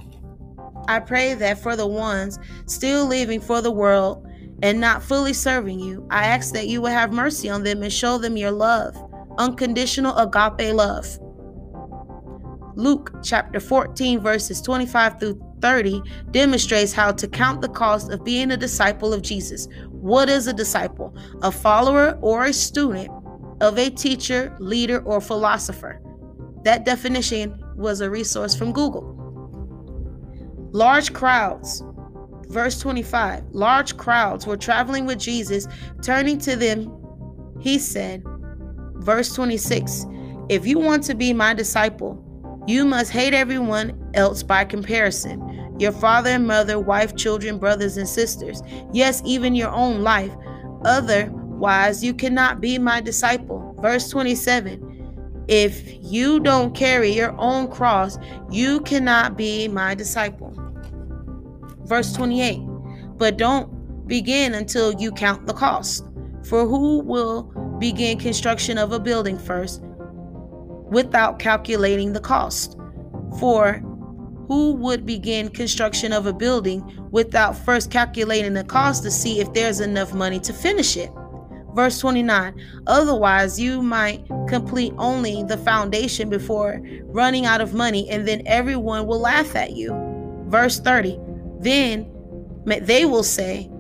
I 0.88 1.02
pray 1.02 1.34
that 1.34 1.62
for 1.62 1.76
the 1.76 1.86
ones 1.86 2.40
still 2.68 3.06
living 3.06 3.42
for 3.42 3.62
the 3.62 3.70
world 3.70 4.26
and 4.64 4.80
not 4.80 5.04
fully 5.04 5.34
serving 5.34 5.82
you, 5.82 6.08
I 6.10 6.24
ask 6.24 6.54
that 6.54 6.70
you 6.70 6.82
will 6.82 6.90
have 6.90 7.12
mercy 7.12 7.50
on 7.50 7.64
them 7.64 7.84
and 7.84 7.92
show 7.92 8.18
them 8.18 8.38
your 8.38 8.52
love, 8.52 8.96
unconditional 9.38 10.16
agape 10.16 10.74
love. 10.74 11.20
Luke 12.78 13.12
chapter 13.22 13.60
14, 13.60 14.22
verses 14.22 14.62
25 14.62 15.20
through 15.20 15.52
30 15.62 16.02
demonstrates 16.32 16.94
how 16.94 17.12
to 17.12 17.28
count 17.28 17.62
the 17.62 17.70
cost 17.70 18.10
of 18.10 18.24
being 18.24 18.52
a 18.52 18.58
disciple 18.58 19.14
of 19.14 19.22
Jesus. 19.22 19.68
What 20.02 20.30
is 20.30 20.48
a 20.48 20.54
disciple? 20.54 21.16
A 21.44 21.52
follower 21.52 22.18
or 22.22 22.46
a 22.46 22.54
student 22.54 23.12
of 23.62 23.78
a 23.78 23.92
teacher, 23.92 24.56
leader, 24.60 25.00
or 25.04 25.22
philosopher. 25.22 26.02
That 26.64 26.86
definition 26.86 27.64
was 27.76 28.02
a 28.02 28.10
resource 28.10 28.56
from 28.56 28.72
Google. 28.72 29.16
Large 30.72 31.14
crowds. 31.14 31.84
Verse 32.48 32.80
25 32.80 33.44
Large 33.52 33.98
crowds 33.98 34.48
were 34.48 34.58
traveling 34.58 35.06
with 35.06 35.20
Jesus. 35.20 35.68
Turning 36.02 36.40
to 36.40 36.56
them, 36.56 36.92
he 37.60 37.78
said, 37.78 38.24
Verse 38.96 39.36
26 39.36 40.08
If 40.50 40.66
you 40.66 40.80
want 40.80 41.04
to 41.04 41.14
be 41.14 41.32
my 41.32 41.54
disciple, 41.54 42.26
you 42.66 42.86
must 42.86 43.12
hate 43.12 43.36
everyone 43.36 44.12
else 44.16 44.42
by 44.42 44.66
comparison 44.66 45.51
your 45.82 45.92
father 45.92 46.30
and 46.30 46.48
mother, 46.48 46.80
wife, 46.80 47.16
children, 47.16 47.58
brothers, 47.58 47.98
and 47.98 48.08
sisters. 48.08 48.62
Yes, 48.94 49.22
even 49.26 49.56
your 49.56 49.72
own 49.72 50.04
life. 50.04 50.32
Otherwise, 50.86 52.04
you 52.04 52.14
cannot 52.14 52.62
be 52.62 52.78
my 52.78 53.02
disciple. 53.02 53.76
Verse 53.82 54.10
27 54.10 54.92
if 55.48 55.84
you 56.02 56.40
don't 56.40 56.74
carry 56.74 57.10
your 57.10 57.36
own 57.38 57.70
cross, 57.70 58.18
you 58.50 58.80
cannot 58.82 59.36
be 59.36 59.68
my 59.68 59.94
disciple. 59.94 60.54
Verse 61.84 62.14
28 62.14 62.60
But 63.18 63.38
don't 63.38 64.08
begin 64.08 64.54
until 64.54 64.94
you 64.94 65.12
count 65.12 65.48
the 65.48 65.54
cost. 65.54 66.06
For 66.46 66.66
who 66.66 67.00
will 67.00 67.44
begin 67.80 68.18
construction 68.18 68.78
of 68.78 68.94
a 68.94 69.00
building 69.00 69.38
first 69.38 69.82
without 70.90 71.40
calculating 71.40 72.14
the 72.14 72.20
cost? 72.22 72.78
For 73.40 73.84
who 74.52 74.74
would 74.74 75.06
begin 75.06 75.48
construction 75.48 76.12
of 76.12 76.26
a 76.26 76.34
building 76.34 76.84
without 77.12 77.58
first 77.58 77.90
calculating 77.90 78.54
the 78.54 78.66
cost 78.66 79.02
to 79.02 79.10
see 79.10 79.40
if 79.40 79.54
there's 79.54 79.80
enough 79.80 80.14
money 80.14 80.42
to 80.42 80.52
finish 80.52 80.98
it? 80.98 81.10
Verse 81.74 82.00
29 82.00 82.62
Otherwise, 82.86 83.58
you 83.58 83.82
might 83.82 84.28
complete 84.50 84.92
only 84.98 85.42
the 85.44 85.56
foundation 85.56 86.30
before 86.30 86.82
running 87.04 87.46
out 87.46 87.62
of 87.62 87.74
money, 87.74 88.10
and 88.10 88.28
then 88.28 88.42
everyone 88.46 89.08
will 89.08 89.22
laugh 89.22 89.56
at 89.56 89.72
you. 89.72 89.96
Verse 90.48 90.82
30 90.82 91.18
Then 91.62 92.12
they 92.66 93.06
will 93.06 93.24
say, 93.24 93.72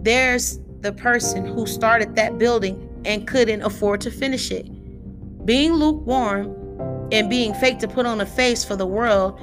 There's 0.00 0.58
the 0.80 0.92
person 0.92 1.46
who 1.46 1.68
started 1.68 2.16
that 2.16 2.36
building 2.36 3.00
and 3.04 3.28
couldn't 3.28 3.62
afford 3.62 4.00
to 4.00 4.10
finish 4.10 4.50
it. 4.50 4.66
Being 5.46 5.74
lukewarm 5.74 6.66
and 7.12 7.30
being 7.30 7.54
fake 7.54 7.78
to 7.78 7.86
put 7.86 8.06
on 8.06 8.20
a 8.20 8.26
face 8.26 8.64
for 8.64 8.74
the 8.74 8.86
world 8.86 9.40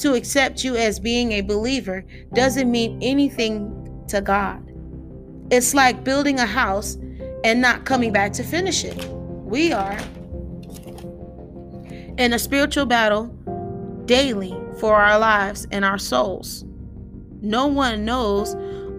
to 0.00 0.14
accept 0.14 0.64
you 0.64 0.76
as 0.76 0.98
being 0.98 1.32
a 1.32 1.40
believer 1.40 2.04
doesn't 2.32 2.70
mean 2.70 2.98
anything 3.02 4.04
to 4.08 4.20
God. 4.20 4.66
It's 5.50 5.74
like 5.74 6.04
building 6.04 6.38
a 6.38 6.46
house 6.46 6.96
and 7.44 7.60
not 7.60 7.84
coming 7.84 8.12
back 8.12 8.32
to 8.34 8.42
finish 8.42 8.84
it. 8.84 9.04
We 9.44 9.72
are 9.72 9.98
in 12.18 12.32
a 12.32 12.38
spiritual 12.38 12.86
battle 12.86 13.26
daily 14.04 14.54
for 14.78 14.96
our 14.96 15.18
lives 15.18 15.66
and 15.70 15.84
our 15.84 15.98
souls. 15.98 16.64
No 17.40 17.66
one 17.66 18.04
knows 18.04 18.54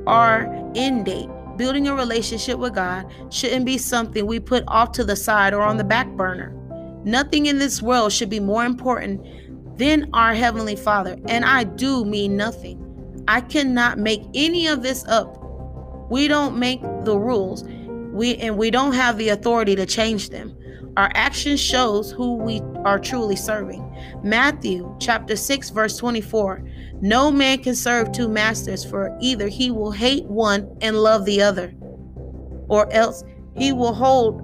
our 0.08 0.72
end 0.76 1.06
date. 1.06 1.30
Building 1.58 1.88
a 1.88 1.94
relationship 1.94 2.58
with 2.58 2.74
God 2.74 3.06
shouldn't 3.30 3.66
be 3.66 3.78
something 3.78 4.26
we 4.26 4.40
put 4.40 4.64
off 4.68 4.94
to 4.94 5.04
the 5.04 5.16
side 5.16 5.54
or 5.54 5.62
on 5.62 5.78
the 5.78 5.84
back 5.84 6.08
burner. 6.10 6.54
Nothing 7.04 7.48
in 7.48 7.60
this 7.60 7.82
world 7.82 8.12
should 8.12 8.30
be 8.30 8.40
more 8.40 8.66
important 8.66 9.26
than 9.82 10.10
our 10.14 10.34
Heavenly 10.34 10.76
Father. 10.76 11.18
And 11.28 11.44
I 11.44 11.64
do 11.64 12.06
mean 12.06 12.38
nothing. 12.38 13.24
I 13.28 13.42
cannot 13.42 13.98
make 13.98 14.24
any 14.34 14.68
of 14.68 14.84
this 14.84 15.06
up. 15.08 15.38
We 16.10 16.28
don't 16.28 16.58
make 16.58 16.82
the 17.04 17.18
rules 17.18 17.64
we 18.12 18.36
and 18.38 18.58
we 18.58 18.70
don't 18.70 18.94
have 18.94 19.18
the 19.18 19.30
authority 19.30 19.76
to 19.76 19.86
change 19.86 20.30
them 20.30 20.56
our 20.98 21.10
action 21.16 21.56
shows 21.56 22.12
who 22.12 22.36
we 22.36 22.62
are 22.84 23.00
truly 23.00 23.38
serving 23.38 23.82
matthew 24.22 24.94
chapter 25.00 25.36
6 25.36 25.70
verse 25.70 25.98
24 25.98 26.62
no 27.02 27.32
man 27.32 27.58
can 27.64 27.74
serve 27.74 28.12
two 28.12 28.28
masters 28.28 28.84
for 28.84 29.18
either 29.22 29.48
he 29.48 29.72
will 29.72 29.92
hate 29.92 30.26
one 30.26 30.70
and 30.82 30.98
love 30.98 31.24
the 31.26 31.42
other 31.42 31.74
or 32.68 32.92
else 32.92 33.24
he 33.56 33.72
will 33.72 33.94
hold 33.94 34.42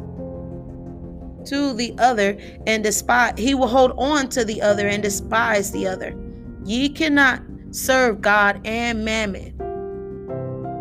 to 1.47 1.73
the 1.73 1.93
other 1.97 2.37
and 2.65 2.83
despise 2.83 3.33
he 3.37 3.53
will 3.53 3.67
hold 3.67 3.91
on 3.97 4.27
to 4.29 4.45
the 4.45 4.61
other 4.61 4.87
and 4.87 5.03
despise 5.03 5.71
the 5.71 5.87
other 5.87 6.15
ye 6.63 6.89
cannot 6.89 7.41
serve 7.71 8.21
god 8.21 8.59
and 8.65 9.03
mammon 9.03 9.53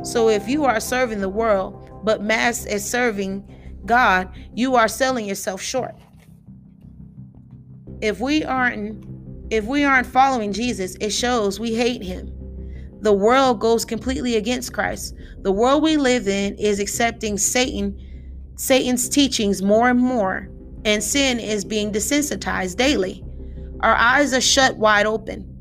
so 0.04 0.28
if 0.28 0.48
you 0.48 0.64
are 0.64 0.80
serving 0.80 1.20
the 1.20 1.28
world 1.28 1.90
but 2.04 2.22
masked 2.22 2.68
as 2.68 2.88
serving 2.88 3.44
God, 3.86 4.28
you 4.54 4.74
are 4.74 4.88
selling 4.88 5.26
yourself 5.26 5.62
short. 5.62 5.94
If 8.02 8.20
we 8.20 8.44
aren't 8.44 9.04
if 9.48 9.64
we 9.64 9.84
aren't 9.84 10.08
following 10.08 10.52
Jesus, 10.52 10.96
it 11.00 11.10
shows 11.10 11.60
we 11.60 11.74
hate 11.74 12.02
him. 12.02 12.32
The 13.00 13.12
world 13.12 13.60
goes 13.60 13.84
completely 13.84 14.36
against 14.36 14.72
Christ. 14.72 15.14
The 15.42 15.52
world 15.52 15.84
we 15.84 15.96
live 15.96 16.26
in 16.26 16.56
is 16.56 16.80
accepting 16.80 17.38
Satan 17.38 17.98
Satan's 18.56 19.08
teachings 19.08 19.62
more 19.62 19.88
and 19.88 20.00
more, 20.00 20.48
and 20.86 21.02
sin 21.02 21.40
is 21.40 21.64
being 21.64 21.92
desensitized 21.92 22.76
daily. 22.76 23.22
Our 23.80 23.94
eyes 23.94 24.32
are 24.32 24.40
shut 24.40 24.78
wide 24.78 25.04
open. 25.04 25.52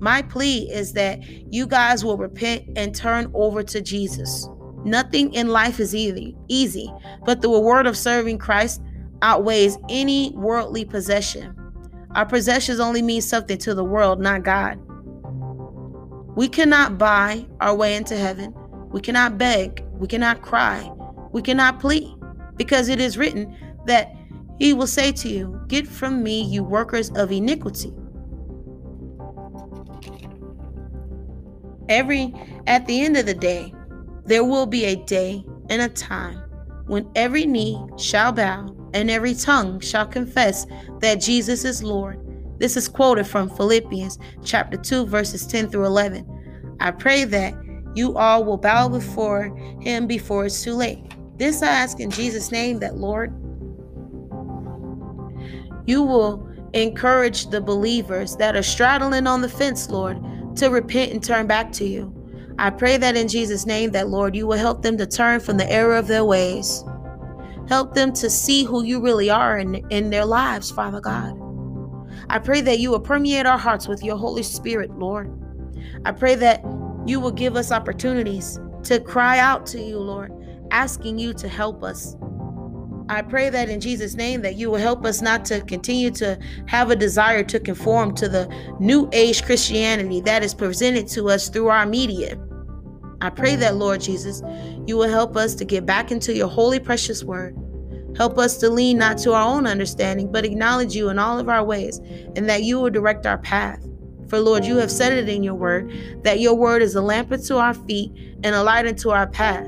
My 0.00 0.20
plea 0.20 0.68
is 0.70 0.92
that 0.94 1.22
you 1.24 1.66
guys 1.66 2.04
will 2.04 2.18
repent 2.18 2.64
and 2.76 2.94
turn 2.94 3.30
over 3.34 3.62
to 3.62 3.80
Jesus. 3.80 4.48
Nothing 4.84 5.32
in 5.32 5.48
life 5.48 5.78
is 5.78 5.94
easy, 5.94 6.36
easy, 6.48 6.92
but 7.24 7.40
the 7.40 7.48
reward 7.48 7.86
of 7.86 7.96
serving 7.96 8.38
Christ 8.38 8.82
outweighs 9.22 9.78
any 9.88 10.32
worldly 10.34 10.84
possession. 10.84 11.56
Our 12.16 12.26
possessions 12.26 12.80
only 12.80 13.00
mean 13.00 13.22
something 13.22 13.58
to 13.58 13.74
the 13.74 13.84
world, 13.84 14.20
not 14.20 14.42
God. 14.42 14.78
We 16.36 16.48
cannot 16.48 16.98
buy 16.98 17.46
our 17.60 17.74
way 17.74 17.94
into 17.94 18.16
heaven. 18.16 18.52
We 18.90 19.00
cannot 19.00 19.38
beg. 19.38 19.84
We 19.92 20.08
cannot 20.08 20.42
cry. 20.42 20.90
We 21.32 21.42
cannot 21.42 21.78
plead 21.78 22.12
because 22.56 22.88
it 22.88 23.00
is 23.00 23.16
written 23.16 23.56
that 23.86 24.12
he 24.58 24.72
will 24.72 24.86
say 24.86 25.12
to 25.12 25.28
you, 25.28 25.60
Get 25.68 25.86
from 25.86 26.22
me, 26.22 26.42
you 26.42 26.62
workers 26.62 27.10
of 27.10 27.32
iniquity. 27.32 27.92
Every 31.88 32.32
at 32.66 32.86
the 32.86 33.00
end 33.00 33.16
of 33.16 33.26
the 33.26 33.34
day, 33.34 33.74
there 34.24 34.44
will 34.44 34.66
be 34.66 34.84
a 34.84 34.96
day 35.04 35.44
and 35.68 35.82
a 35.82 35.88
time 35.88 36.38
when 36.86 37.10
every 37.14 37.46
knee 37.46 37.82
shall 37.98 38.32
bow 38.32 38.74
and 38.94 39.10
every 39.10 39.34
tongue 39.34 39.80
shall 39.80 40.06
confess 40.06 40.66
that 41.00 41.20
Jesus 41.20 41.64
is 41.64 41.82
Lord. 41.82 42.20
This 42.58 42.76
is 42.76 42.88
quoted 42.88 43.26
from 43.26 43.50
Philippians 43.50 44.18
chapter 44.44 44.76
2 44.76 45.06
verses 45.06 45.46
10 45.46 45.68
through 45.68 45.86
11. 45.86 46.76
I 46.80 46.90
pray 46.90 47.24
that 47.24 47.54
you 47.94 48.16
all 48.16 48.44
will 48.44 48.56
bow 48.56 48.88
before 48.88 49.54
him 49.80 50.06
before 50.06 50.46
it's 50.46 50.62
too 50.62 50.74
late. 50.74 51.04
This 51.36 51.62
I 51.62 51.68
ask 51.68 52.00
in 52.00 52.10
Jesus 52.10 52.52
name 52.52 52.78
that 52.78 52.96
Lord 52.96 53.32
you 55.86 56.02
will 56.02 56.48
encourage 56.72 57.50
the 57.50 57.60
believers 57.60 58.36
that 58.36 58.56
are 58.56 58.62
straddling 58.62 59.26
on 59.26 59.40
the 59.40 59.48
fence, 59.48 59.88
Lord, 59.88 60.18
to 60.56 60.68
repent 60.68 61.12
and 61.12 61.22
turn 61.22 61.46
back 61.46 61.72
to 61.72 61.84
you. 61.86 62.12
I 62.58 62.70
pray 62.70 62.96
that 62.96 63.16
in 63.16 63.28
Jesus' 63.28 63.66
name, 63.66 63.90
that 63.90 64.08
Lord, 64.08 64.36
you 64.36 64.46
will 64.46 64.58
help 64.58 64.82
them 64.82 64.96
to 64.98 65.06
turn 65.06 65.40
from 65.40 65.56
the 65.56 65.70
error 65.70 65.96
of 65.96 66.06
their 66.06 66.24
ways. 66.24 66.84
Help 67.68 67.94
them 67.94 68.12
to 68.14 68.30
see 68.30 68.64
who 68.64 68.84
you 68.84 69.00
really 69.00 69.30
are 69.30 69.58
in, 69.58 69.76
in 69.90 70.10
their 70.10 70.24
lives, 70.24 70.70
Father 70.70 71.00
God. 71.00 71.40
I 72.28 72.38
pray 72.38 72.60
that 72.60 72.78
you 72.78 72.90
will 72.90 73.00
permeate 73.00 73.46
our 73.46 73.58
hearts 73.58 73.88
with 73.88 74.02
your 74.02 74.16
Holy 74.16 74.42
Spirit, 74.42 74.96
Lord. 74.98 75.32
I 76.04 76.12
pray 76.12 76.34
that 76.36 76.62
you 77.06 77.20
will 77.20 77.32
give 77.32 77.56
us 77.56 77.72
opportunities 77.72 78.58
to 78.84 79.00
cry 79.00 79.38
out 79.38 79.66
to 79.66 79.80
you, 79.80 79.98
Lord, 79.98 80.32
asking 80.70 81.18
you 81.18 81.32
to 81.34 81.48
help 81.48 81.82
us. 81.82 82.16
I 83.08 83.20
pray 83.20 83.50
that 83.50 83.68
in 83.68 83.80
Jesus' 83.80 84.14
name 84.14 84.40
that 84.42 84.54
you 84.54 84.70
will 84.70 84.78
help 84.78 85.04
us 85.04 85.20
not 85.20 85.44
to 85.46 85.60
continue 85.60 86.10
to 86.12 86.38
have 86.66 86.90
a 86.90 86.96
desire 86.96 87.42
to 87.44 87.60
conform 87.60 88.14
to 88.14 88.28
the 88.28 88.48
new 88.80 89.10
age 89.12 89.44
Christianity 89.44 90.22
that 90.22 90.42
is 90.42 90.54
presented 90.54 91.06
to 91.08 91.28
us 91.28 91.50
through 91.50 91.68
our 91.68 91.84
media. 91.84 92.38
I 93.20 93.30
pray 93.30 93.56
that, 93.56 93.76
Lord 93.76 94.00
Jesus, 94.00 94.42
you 94.86 94.96
will 94.96 95.08
help 95.08 95.36
us 95.36 95.54
to 95.56 95.64
get 95.64 95.84
back 95.84 96.10
into 96.10 96.34
your 96.34 96.48
holy, 96.48 96.80
precious 96.80 97.22
word. 97.22 97.56
Help 98.16 98.38
us 98.38 98.56
to 98.58 98.70
lean 98.70 98.98
not 98.98 99.18
to 99.18 99.34
our 99.34 99.54
own 99.54 99.66
understanding, 99.66 100.30
but 100.30 100.44
acknowledge 100.44 100.94
you 100.94 101.10
in 101.10 101.18
all 101.18 101.38
of 101.38 101.48
our 101.48 101.64
ways, 101.64 101.98
and 102.36 102.48
that 102.48 102.62
you 102.62 102.80
will 102.80 102.90
direct 102.90 103.26
our 103.26 103.38
path. 103.38 103.86
For 104.28 104.40
Lord, 104.40 104.64
you 104.64 104.76
have 104.76 104.90
said 104.90 105.12
it 105.12 105.28
in 105.28 105.42
your 105.42 105.54
word 105.54 105.92
that 106.22 106.40
your 106.40 106.54
word 106.54 106.80
is 106.80 106.94
a 106.94 107.02
lamp 107.02 107.32
unto 107.32 107.56
our 107.56 107.74
feet 107.74 108.12
and 108.42 108.54
a 108.54 108.62
light 108.62 108.86
unto 108.86 109.10
our 109.10 109.26
path. 109.26 109.66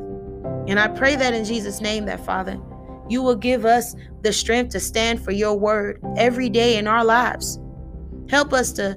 And 0.68 0.80
I 0.80 0.88
pray 0.88 1.16
that 1.16 1.34
in 1.34 1.44
Jesus' 1.44 1.80
name, 1.80 2.06
that 2.06 2.24
Father, 2.24 2.58
you 3.08 3.22
will 3.22 3.36
give 3.36 3.64
us 3.64 3.94
the 4.22 4.32
strength 4.32 4.72
to 4.72 4.80
stand 4.80 5.22
for 5.22 5.30
your 5.30 5.58
word 5.58 6.00
every 6.16 6.48
day 6.48 6.76
in 6.76 6.86
our 6.86 7.04
lives. 7.04 7.58
Help 8.28 8.52
us 8.52 8.72
to 8.72 8.96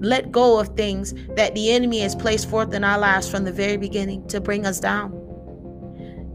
let 0.00 0.32
go 0.32 0.58
of 0.58 0.68
things 0.76 1.14
that 1.36 1.54
the 1.54 1.70
enemy 1.70 2.00
has 2.00 2.14
placed 2.14 2.48
forth 2.48 2.72
in 2.74 2.84
our 2.84 2.98
lives 2.98 3.28
from 3.28 3.44
the 3.44 3.52
very 3.52 3.76
beginning 3.76 4.26
to 4.28 4.40
bring 4.40 4.66
us 4.66 4.80
down. 4.80 5.12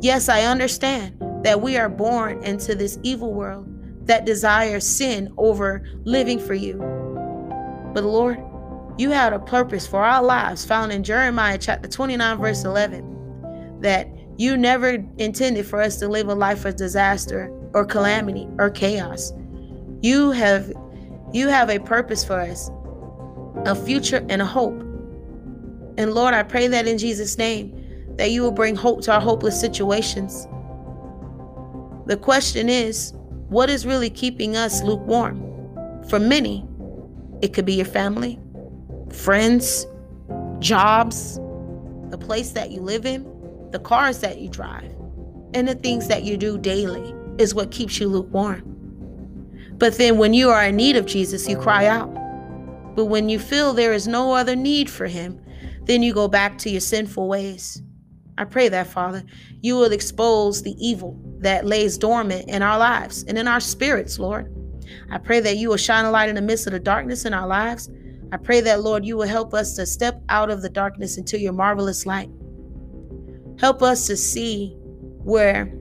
Yes, 0.02 0.30
I 0.30 0.44
understand 0.44 1.22
that 1.44 1.62
we 1.62 1.78
are 1.78 1.90
born 1.90 2.44
into 2.44 2.76
this 2.76 2.98
evil 3.04 3.34
world 3.34 3.68
that 4.08 4.26
desires 4.26 4.88
sin 4.88 5.34
over 5.38 5.84
living 6.04 6.40
for 6.40 6.54
you. 6.54 6.78
But 7.94 8.04
Lord, 8.04 8.40
you 8.98 9.12
had 9.12 9.34
a 9.34 9.40
purpose 9.40 9.88
for 9.88 10.04
our 10.04 10.24
lives 10.24 10.66
found 10.66 10.92
in 10.92 11.04
Jeremiah 11.04 11.58
chapter 11.58 11.88
29, 11.88 12.38
verse 12.38 12.66
11, 12.66 13.80
that 13.82 14.08
you 14.40 14.56
never 14.56 15.04
intended 15.18 15.66
for 15.66 15.82
us 15.82 15.98
to 15.98 16.08
live 16.08 16.30
a 16.30 16.34
life 16.34 16.64
of 16.64 16.78
disaster 16.78 17.52
or 17.74 17.84
calamity 17.84 18.48
or 18.58 18.70
chaos. 18.70 19.34
You 20.02 20.32
have 20.32 20.72
you 21.34 21.50
have 21.50 21.70
a 21.70 21.78
purpose 21.78 22.24
for 22.24 22.40
us, 22.40 22.72
a 23.66 23.76
future 23.76 24.26
and 24.30 24.42
a 24.42 24.46
hope. 24.46 24.80
And 25.98 26.14
Lord, 26.14 26.34
I 26.34 26.44
pray 26.44 26.68
that 26.70 26.88
in 26.88 26.98
Jesus' 26.98 27.38
name, 27.38 28.16
that 28.16 28.32
you 28.32 28.42
will 28.42 28.54
bring 28.54 28.78
hope 28.78 29.02
to 29.02 29.14
our 29.14 29.20
hopeless 29.20 29.60
situations. 29.60 30.48
The 32.06 32.16
question 32.16 32.70
is, 32.70 33.14
what 33.50 33.70
is 33.70 33.86
really 33.86 34.10
keeping 34.10 34.56
us 34.56 34.82
lukewarm? 34.82 35.44
For 36.08 36.18
many, 36.18 36.66
it 37.42 37.54
could 37.54 37.66
be 37.66 37.74
your 37.74 37.86
family, 37.86 38.40
friends, 39.12 39.86
jobs, 40.60 41.36
the 42.10 42.18
place 42.18 42.52
that 42.52 42.72
you 42.72 42.80
live 42.80 43.06
in, 43.06 43.26
the 43.72 43.80
cars 43.80 44.20
that 44.20 44.40
you 44.40 44.50
drive, 44.50 44.96
and 45.54 45.68
the 45.68 45.76
things 45.76 46.08
that 46.08 46.24
you 46.24 46.38
do 46.38 46.58
daily 46.58 47.14
is 47.38 47.54
what 47.56 47.72
keeps 47.72 48.00
you 48.00 48.08
lukewarm. 48.08 48.64
But 49.78 49.98
then 49.98 50.18
when 50.18 50.34
you 50.34 50.50
are 50.50 50.66
in 50.66 50.76
need 50.76 50.96
of 50.96 51.06
Jesus, 51.06 51.48
you 51.48 51.58
cry 51.58 51.86
out. 51.86 52.14
But 52.96 53.06
when 53.06 53.30
you 53.30 53.40
feel 53.40 53.74
there 53.74 53.94
is 53.94 54.08
no 54.08 54.34
other 54.34 54.56
need 54.56 54.90
for 54.90 55.08
him, 55.08 55.40
then 55.84 56.04
you 56.04 56.14
go 56.14 56.28
back 56.28 56.58
to 56.60 56.70
your 56.70 56.82
sinful 56.82 57.28
ways. 57.28 57.82
I 58.38 58.46
pray 58.46 58.70
that, 58.70 58.88
Father, 58.88 59.24
you 59.62 59.76
will 59.76 59.92
expose 59.92 60.62
the 60.62 60.76
evil 60.78 61.20
that 61.40 61.66
lays 61.66 61.98
dormant 61.98 62.50
in 62.50 62.62
our 62.62 62.78
lives 62.78 63.24
and 63.24 63.38
in 63.38 63.48
our 63.48 63.60
spirits, 63.60 64.20
Lord. 64.20 64.54
I 65.12 65.18
pray 65.18 65.40
that 65.40 65.58
you 65.58 65.70
will 65.70 65.78
shine 65.78 66.06
a 66.06 66.12
light 66.12 66.30
in 66.30 66.36
the 66.36 66.42
midst 66.42 66.68
of 66.68 66.74
the 66.74 66.80
darkness 66.80 67.26
in 67.26 67.34
our 67.34 67.48
lives. 67.48 67.90
I 68.32 68.38
pray 68.38 68.62
that, 68.62 68.82
Lord, 68.82 69.06
you 69.06 69.18
will 69.18 69.28
help 69.28 69.54
us 69.54 69.76
to 69.76 69.86
step 69.86 70.22
out 70.30 70.50
of 70.50 70.62
the 70.62 70.70
darkness 70.70 71.18
into 71.18 71.40
your 71.40 71.54
marvelous 71.54 72.06
light. 72.06 72.30
Help 73.60 73.82
us 73.82 74.08
to 74.08 74.16
see 74.16 74.74
where 74.78 75.72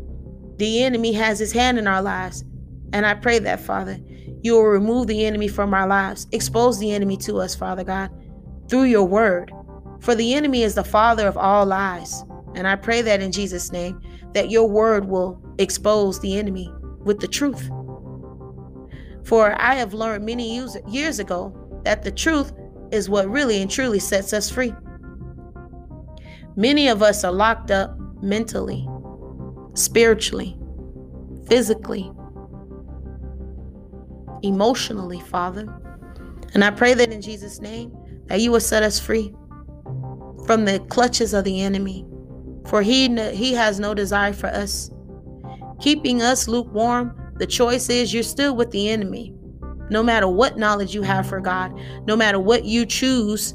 the 0.56 0.82
enemy 0.82 1.12
has 1.12 1.38
his 1.38 1.52
hand 1.52 1.78
in 1.78 1.86
our 1.86 2.02
lives. 2.02 2.44
And 2.92 3.06
I 3.06 3.14
pray 3.14 3.38
that, 3.38 3.60
Father, 3.60 3.98
you 4.42 4.54
will 4.54 4.64
remove 4.64 5.06
the 5.06 5.24
enemy 5.24 5.48
from 5.48 5.72
our 5.72 5.86
lives, 5.86 6.26
expose 6.32 6.78
the 6.78 6.90
enemy 6.90 7.16
to 7.18 7.36
us, 7.38 7.54
Father 7.54 7.84
God, 7.84 8.10
through 8.68 8.84
your 8.84 9.04
word. 9.04 9.52
For 10.00 10.14
the 10.14 10.34
enemy 10.34 10.62
is 10.62 10.74
the 10.74 10.84
father 10.84 11.26
of 11.26 11.36
all 11.36 11.66
lies. 11.66 12.24
And 12.54 12.66
I 12.66 12.76
pray 12.76 13.02
that 13.02 13.20
in 13.20 13.30
Jesus' 13.30 13.72
name, 13.72 14.00
that 14.32 14.50
your 14.50 14.68
word 14.68 15.06
will 15.06 15.40
expose 15.58 16.20
the 16.20 16.38
enemy 16.38 16.72
with 17.00 17.20
the 17.20 17.28
truth. 17.28 17.68
For 19.24 19.60
I 19.60 19.74
have 19.74 19.94
learned 19.94 20.24
many 20.24 20.64
years 20.88 21.18
ago 21.18 21.80
that 21.84 22.02
the 22.02 22.10
truth 22.10 22.52
is 22.90 23.08
what 23.08 23.28
really 23.28 23.60
and 23.60 23.70
truly 23.70 23.98
sets 23.98 24.32
us 24.32 24.50
free. 24.50 24.72
Many 26.58 26.88
of 26.88 27.04
us 27.04 27.22
are 27.22 27.30
locked 27.30 27.70
up 27.70 27.96
mentally, 28.20 28.84
spiritually, 29.74 30.58
physically, 31.46 32.10
emotionally, 34.42 35.20
Father. 35.20 35.72
And 36.54 36.64
I 36.64 36.72
pray 36.72 36.94
that 36.94 37.12
in 37.12 37.22
Jesus' 37.22 37.60
name 37.60 37.96
that 38.26 38.40
you 38.40 38.50
will 38.50 38.58
set 38.58 38.82
us 38.82 38.98
free 38.98 39.32
from 40.46 40.64
the 40.64 40.84
clutches 40.88 41.32
of 41.32 41.44
the 41.44 41.60
enemy. 41.60 42.04
For 42.66 42.82
he 42.82 43.06
he 43.30 43.52
has 43.52 43.78
no 43.78 43.94
desire 43.94 44.32
for 44.32 44.48
us. 44.48 44.90
Keeping 45.80 46.22
us 46.22 46.48
lukewarm, 46.48 47.14
the 47.36 47.46
choice 47.46 47.88
is 47.88 48.12
you're 48.12 48.24
still 48.24 48.56
with 48.56 48.72
the 48.72 48.88
enemy. 48.88 49.32
No 49.90 50.02
matter 50.02 50.26
what 50.26 50.58
knowledge 50.58 50.92
you 50.92 51.02
have 51.02 51.24
for 51.24 51.38
God, 51.38 51.72
no 52.08 52.16
matter 52.16 52.40
what 52.40 52.64
you 52.64 52.84
choose, 52.84 53.54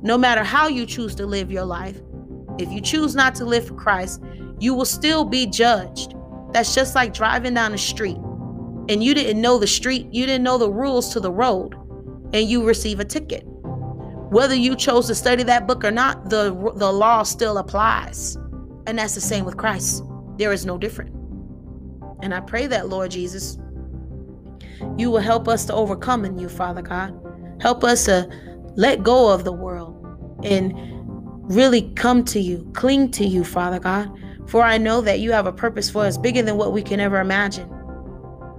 no 0.00 0.16
matter 0.16 0.44
how 0.44 0.68
you 0.68 0.86
choose 0.86 1.16
to 1.16 1.26
live 1.26 1.50
your 1.50 1.64
life, 1.64 2.00
if 2.58 2.70
you 2.70 2.80
choose 2.80 3.14
not 3.14 3.34
to 3.36 3.44
live 3.44 3.66
for 3.66 3.74
Christ, 3.74 4.22
you 4.58 4.74
will 4.74 4.84
still 4.84 5.24
be 5.24 5.46
judged. 5.46 6.14
That's 6.52 6.74
just 6.74 6.94
like 6.94 7.12
driving 7.12 7.54
down 7.54 7.72
the 7.72 7.78
street 7.78 8.18
and 8.88 9.02
you 9.02 9.14
didn't 9.14 9.40
know 9.40 9.58
the 9.58 9.66
street, 9.66 10.06
you 10.12 10.26
didn't 10.26 10.44
know 10.44 10.58
the 10.58 10.70
rules 10.70 11.12
to 11.12 11.20
the 11.20 11.30
road, 11.30 11.74
and 12.32 12.48
you 12.48 12.64
receive 12.64 13.00
a 13.00 13.04
ticket. 13.04 13.42
Whether 13.44 14.54
you 14.54 14.76
chose 14.76 15.06
to 15.08 15.14
study 15.14 15.42
that 15.44 15.66
book 15.66 15.84
or 15.84 15.90
not, 15.90 16.30
the, 16.30 16.72
the 16.76 16.92
law 16.92 17.22
still 17.22 17.58
applies. 17.58 18.36
And 18.86 18.98
that's 18.98 19.14
the 19.14 19.20
same 19.20 19.44
with 19.44 19.56
Christ. 19.56 20.02
There 20.36 20.52
is 20.52 20.66
no 20.66 20.78
different. 20.78 21.14
And 22.22 22.34
I 22.34 22.40
pray 22.40 22.66
that, 22.66 22.88
Lord 22.88 23.10
Jesus, 23.10 23.58
you 24.96 25.10
will 25.10 25.20
help 25.20 25.48
us 25.48 25.64
to 25.66 25.74
overcome 25.74 26.24
in 26.24 26.38
you, 26.38 26.48
Father 26.48 26.82
God. 26.82 27.18
Help 27.60 27.84
us 27.84 28.04
to 28.06 28.28
let 28.76 29.02
go 29.02 29.32
of 29.32 29.44
the 29.44 29.52
world 29.52 29.94
and 30.44 30.72
really 31.46 31.90
come 31.94 32.24
to 32.24 32.40
you, 32.40 32.68
cling 32.74 33.10
to 33.12 33.24
you, 33.24 33.44
Father 33.44 33.78
God. 33.78 34.10
For 34.46 34.62
I 34.62 34.78
know 34.78 35.00
that 35.00 35.20
you 35.20 35.32
have 35.32 35.46
a 35.46 35.52
purpose 35.52 35.90
for 35.90 36.04
us 36.04 36.16
bigger 36.16 36.42
than 36.42 36.56
what 36.56 36.72
we 36.72 36.82
can 36.82 37.00
ever 37.00 37.18
imagine. 37.20 37.68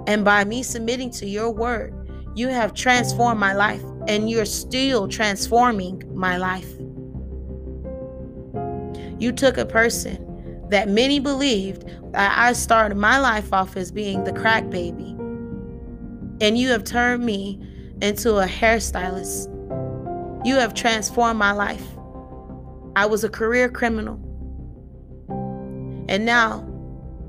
And 0.05 0.25
by 0.25 0.43
me 0.43 0.63
submitting 0.63 1.11
to 1.11 1.25
your 1.27 1.49
word, 1.49 1.93
you 2.35 2.49
have 2.49 2.73
transformed 2.73 3.39
my 3.39 3.53
life, 3.53 3.83
and 4.07 4.29
you're 4.29 4.45
still 4.45 5.07
transforming 5.07 6.03
my 6.13 6.37
life. 6.37 6.71
You 9.19 9.31
took 9.31 9.57
a 9.57 9.65
person 9.65 10.67
that 10.69 10.87
many 10.87 11.19
believed 11.19 11.85
that 12.13 12.37
I 12.37 12.53
started 12.53 12.95
my 12.95 13.17
life 13.19 13.51
off 13.51 13.75
as 13.75 13.91
being 13.91 14.23
the 14.23 14.33
crack 14.33 14.69
baby, 14.69 15.15
and 16.41 16.57
you 16.57 16.69
have 16.69 16.83
turned 16.83 17.25
me 17.25 17.59
into 18.01 18.37
a 18.37 18.45
hairstylist. 18.45 19.47
You 20.45 20.55
have 20.55 20.73
transformed 20.73 21.39
my 21.39 21.51
life. 21.51 21.96
I 22.97 23.05
was 23.05 23.23
a 23.23 23.29
career 23.29 23.69
criminal. 23.69 24.15
And 26.09 26.25
now 26.25 26.67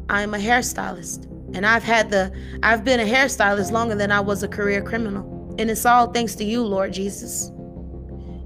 I 0.09 0.23
am 0.23 0.33
a 0.33 0.39
hairstylist. 0.39 1.27
And 1.55 1.67
I've 1.67 1.83
had 1.83 2.11
the 2.11 2.35
I've 2.63 2.85
been 2.85 3.01
a 3.01 3.05
hairstylist 3.05 3.71
longer 3.71 3.95
than 3.95 4.11
I 4.11 4.21
was 4.21 4.43
a 4.43 4.49
career 4.49 4.81
criminal. 4.81 5.55
And 5.59 5.71
it's 5.71 5.85
all 5.85 6.11
thanks 6.11 6.35
to 6.37 6.45
you, 6.45 6.65
Lord 6.65 6.95
Jesus. 6.95 7.53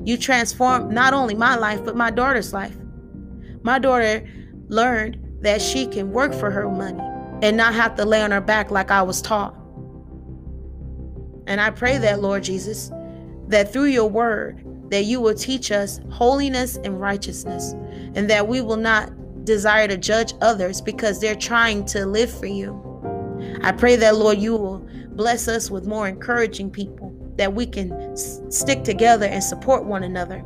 You 0.05 0.17
transformed 0.17 0.91
not 0.91 1.15
only 1.15 1.37
my 1.37 1.55
life, 1.55 1.85
but 1.85 1.95
my 1.95 2.11
daughter's 2.11 2.53
life. 2.53 2.77
My 3.63 3.79
daughter 3.79 4.29
learned 4.67 5.17
that 5.43 5.63
she 5.63 5.87
can 5.87 6.11
work 6.11 6.35
for 6.35 6.51
her 6.51 6.69
money 6.69 7.05
and 7.41 7.57
not 7.57 7.73
have 7.73 7.95
to 7.99 8.05
lay 8.05 8.21
on 8.21 8.33
her 8.33 8.41
back 8.41 8.73
like 8.73 8.91
I 8.91 9.03
was 9.03 9.23
taught. 9.23 9.55
And 11.47 11.61
I 11.61 11.71
pray 11.71 11.99
that, 11.99 12.21
Lord 12.21 12.43
Jesus, 12.43 12.91
that 13.47 13.73
through 13.73 13.85
your 13.85 14.11
word, 14.11 14.65
that 14.93 15.07
you 15.07 15.21
will 15.21 15.35
teach 15.35 15.73
us 15.73 16.01
holiness 16.11 16.77
and 16.85 17.01
righteousness, 17.01 17.73
and 18.15 18.29
that 18.31 18.47
we 18.47 18.61
will 18.61 18.77
not 18.77 19.11
desire 19.45 19.89
to 19.89 19.97
judge 19.97 20.35
others 20.43 20.83
because 20.83 21.19
they're 21.19 21.35
trying 21.35 21.85
to 21.87 22.05
live 22.07 22.31
for 22.31 22.47
you. 22.47 22.79
I 23.63 23.73
pray 23.73 23.97
that, 23.97 24.17
Lord, 24.17 24.39
you 24.39 24.53
will 24.53 24.87
bless 25.13 25.49
us 25.49 25.71
with 25.71 25.87
more 25.87 26.07
encouraging 26.09 26.71
people, 26.71 27.11
that 27.37 27.55
we 27.55 27.67
can 27.67 27.93
s- 28.13 28.43
stick 28.51 28.85
together 28.85 29.27
and 29.27 29.43
support 29.43 29.85
one 29.87 30.03
another. 30.05 30.45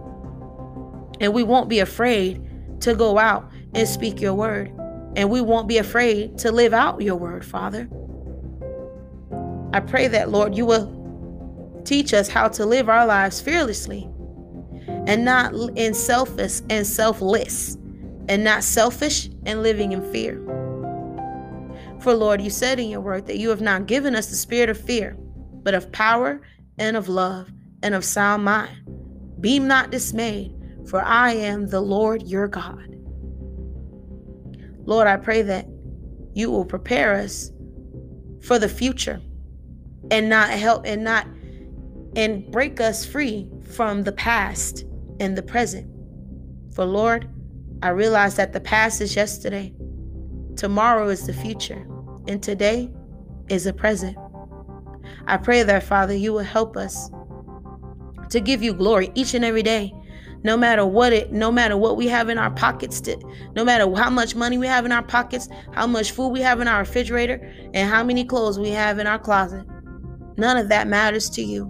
And 1.20 1.34
we 1.34 1.42
won't 1.42 1.68
be 1.68 1.80
afraid 1.80 2.40
to 2.82 2.94
go 2.94 3.18
out 3.18 3.50
and 3.74 3.88
speak 3.88 4.20
your 4.20 4.34
word. 4.34 4.72
and 5.16 5.30
we 5.30 5.40
won't 5.40 5.66
be 5.66 5.78
afraid 5.78 6.36
to 6.38 6.52
live 6.52 6.74
out 6.74 7.00
your 7.00 7.16
word, 7.16 7.42
Father. 7.42 7.88
I 9.72 9.80
pray 9.80 10.08
that, 10.08 10.30
Lord, 10.30 10.54
you 10.54 10.66
will 10.66 11.82
teach 11.84 12.12
us 12.12 12.28
how 12.28 12.48
to 12.48 12.66
live 12.66 12.90
our 12.90 13.06
lives 13.06 13.40
fearlessly 13.40 14.10
and 15.06 15.24
not 15.24 15.54
in 15.76 15.94
selfish 15.94 16.60
and 16.68 16.86
selfless 16.86 17.76
and 18.28 18.42
not 18.42 18.64
selfish 18.64 19.28
and 19.44 19.62
living 19.62 19.92
in 19.92 20.02
fear. 20.12 20.42
For 22.00 22.12
Lord, 22.14 22.40
you 22.40 22.50
said 22.50 22.78
in 22.78 22.88
your 22.88 23.00
word 23.00 23.26
that 23.26 23.38
you 23.38 23.50
have 23.50 23.60
not 23.60 23.86
given 23.86 24.14
us 24.14 24.26
the 24.26 24.36
spirit 24.36 24.68
of 24.68 24.78
fear, 24.78 25.16
but 25.62 25.74
of 25.74 25.90
power 25.92 26.40
and 26.78 26.96
of 26.96 27.08
love 27.08 27.50
and 27.82 27.94
of 27.94 28.04
sound 28.04 28.44
mind. 28.44 28.76
Be 29.40 29.58
not 29.58 29.90
dismayed, 29.90 30.54
for 30.88 31.02
I 31.02 31.32
am 31.32 31.68
the 31.68 31.80
Lord 31.80 32.22
your 32.22 32.48
God. 32.48 32.96
Lord, 34.84 35.06
I 35.08 35.16
pray 35.16 35.42
that 35.42 35.66
you 36.34 36.50
will 36.50 36.64
prepare 36.64 37.14
us 37.14 37.50
for 38.42 38.58
the 38.58 38.68
future 38.68 39.20
and 40.10 40.28
not 40.28 40.50
help 40.50 40.86
and 40.86 41.02
not 41.02 41.26
and 42.14 42.50
break 42.50 42.80
us 42.80 43.04
free 43.04 43.48
from 43.62 44.04
the 44.04 44.12
past 44.12 44.84
and 45.20 45.36
the 45.36 45.42
present. 45.42 45.90
For 46.74 46.84
Lord, 46.84 47.28
I 47.82 47.88
realize 47.88 48.36
that 48.36 48.52
the 48.52 48.60
past 48.60 49.00
is 49.00 49.16
yesterday, 49.16 49.74
tomorrow 50.56 51.08
is 51.08 51.26
the 51.26 51.32
future, 51.32 51.86
and 52.26 52.42
today 52.42 52.90
is 53.48 53.64
the 53.64 53.72
present. 53.72 54.16
I 55.26 55.36
pray 55.36 55.62
that, 55.62 55.82
Father, 55.82 56.14
you 56.14 56.32
will 56.32 56.40
help 56.40 56.76
us 56.76 57.10
to 58.30 58.40
give 58.40 58.62
you 58.62 58.74
glory 58.74 59.10
each 59.14 59.34
and 59.34 59.44
every 59.44 59.62
day 59.62 59.92
no 60.42 60.56
matter 60.56 60.84
what 60.84 61.12
it 61.12 61.32
no 61.32 61.50
matter 61.50 61.76
what 61.76 61.96
we 61.96 62.06
have 62.06 62.28
in 62.28 62.38
our 62.38 62.50
pockets 62.50 63.00
to, 63.00 63.16
no 63.54 63.64
matter 63.64 63.92
how 63.94 64.10
much 64.10 64.34
money 64.34 64.58
we 64.58 64.66
have 64.66 64.84
in 64.84 64.92
our 64.92 65.02
pockets 65.02 65.48
how 65.72 65.86
much 65.86 66.12
food 66.12 66.28
we 66.28 66.40
have 66.40 66.60
in 66.60 66.68
our 66.68 66.80
refrigerator 66.80 67.52
and 67.74 67.90
how 67.90 68.04
many 68.04 68.24
clothes 68.24 68.58
we 68.58 68.70
have 68.70 68.98
in 68.98 69.06
our 69.06 69.18
closet 69.18 69.64
none 70.36 70.56
of 70.56 70.68
that 70.68 70.86
matters 70.86 71.30
to 71.30 71.42
you 71.42 71.64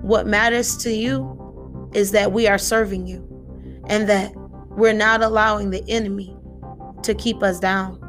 what 0.00 0.26
matters 0.26 0.76
to 0.76 0.92
you 0.92 1.37
is 1.92 2.12
that 2.12 2.32
we 2.32 2.46
are 2.46 2.58
serving 2.58 3.06
you 3.06 3.24
and 3.86 4.08
that 4.08 4.32
we're 4.70 4.92
not 4.92 5.22
allowing 5.22 5.70
the 5.70 5.84
enemy 5.88 6.36
to 7.02 7.14
keep 7.14 7.42
us 7.42 7.58
down. 7.58 8.04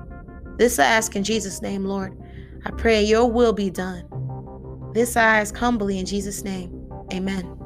This 0.58 0.80
i 0.80 0.86
ask 0.86 1.16
in 1.16 1.24
jesus 1.24 1.62
name 1.62 1.86
lord. 1.86 2.18
I 2.66 2.72
pray 2.72 3.04
your 3.04 3.30
will 3.30 3.54
be 3.54 3.70
done. 3.70 4.04
This 4.94 5.16
i 5.16 5.40
ask 5.40 5.56
humbly 5.56 6.00
in 6.00 6.06
jesus 6.06 6.44
name. 6.44 6.76
Amen 7.14 7.59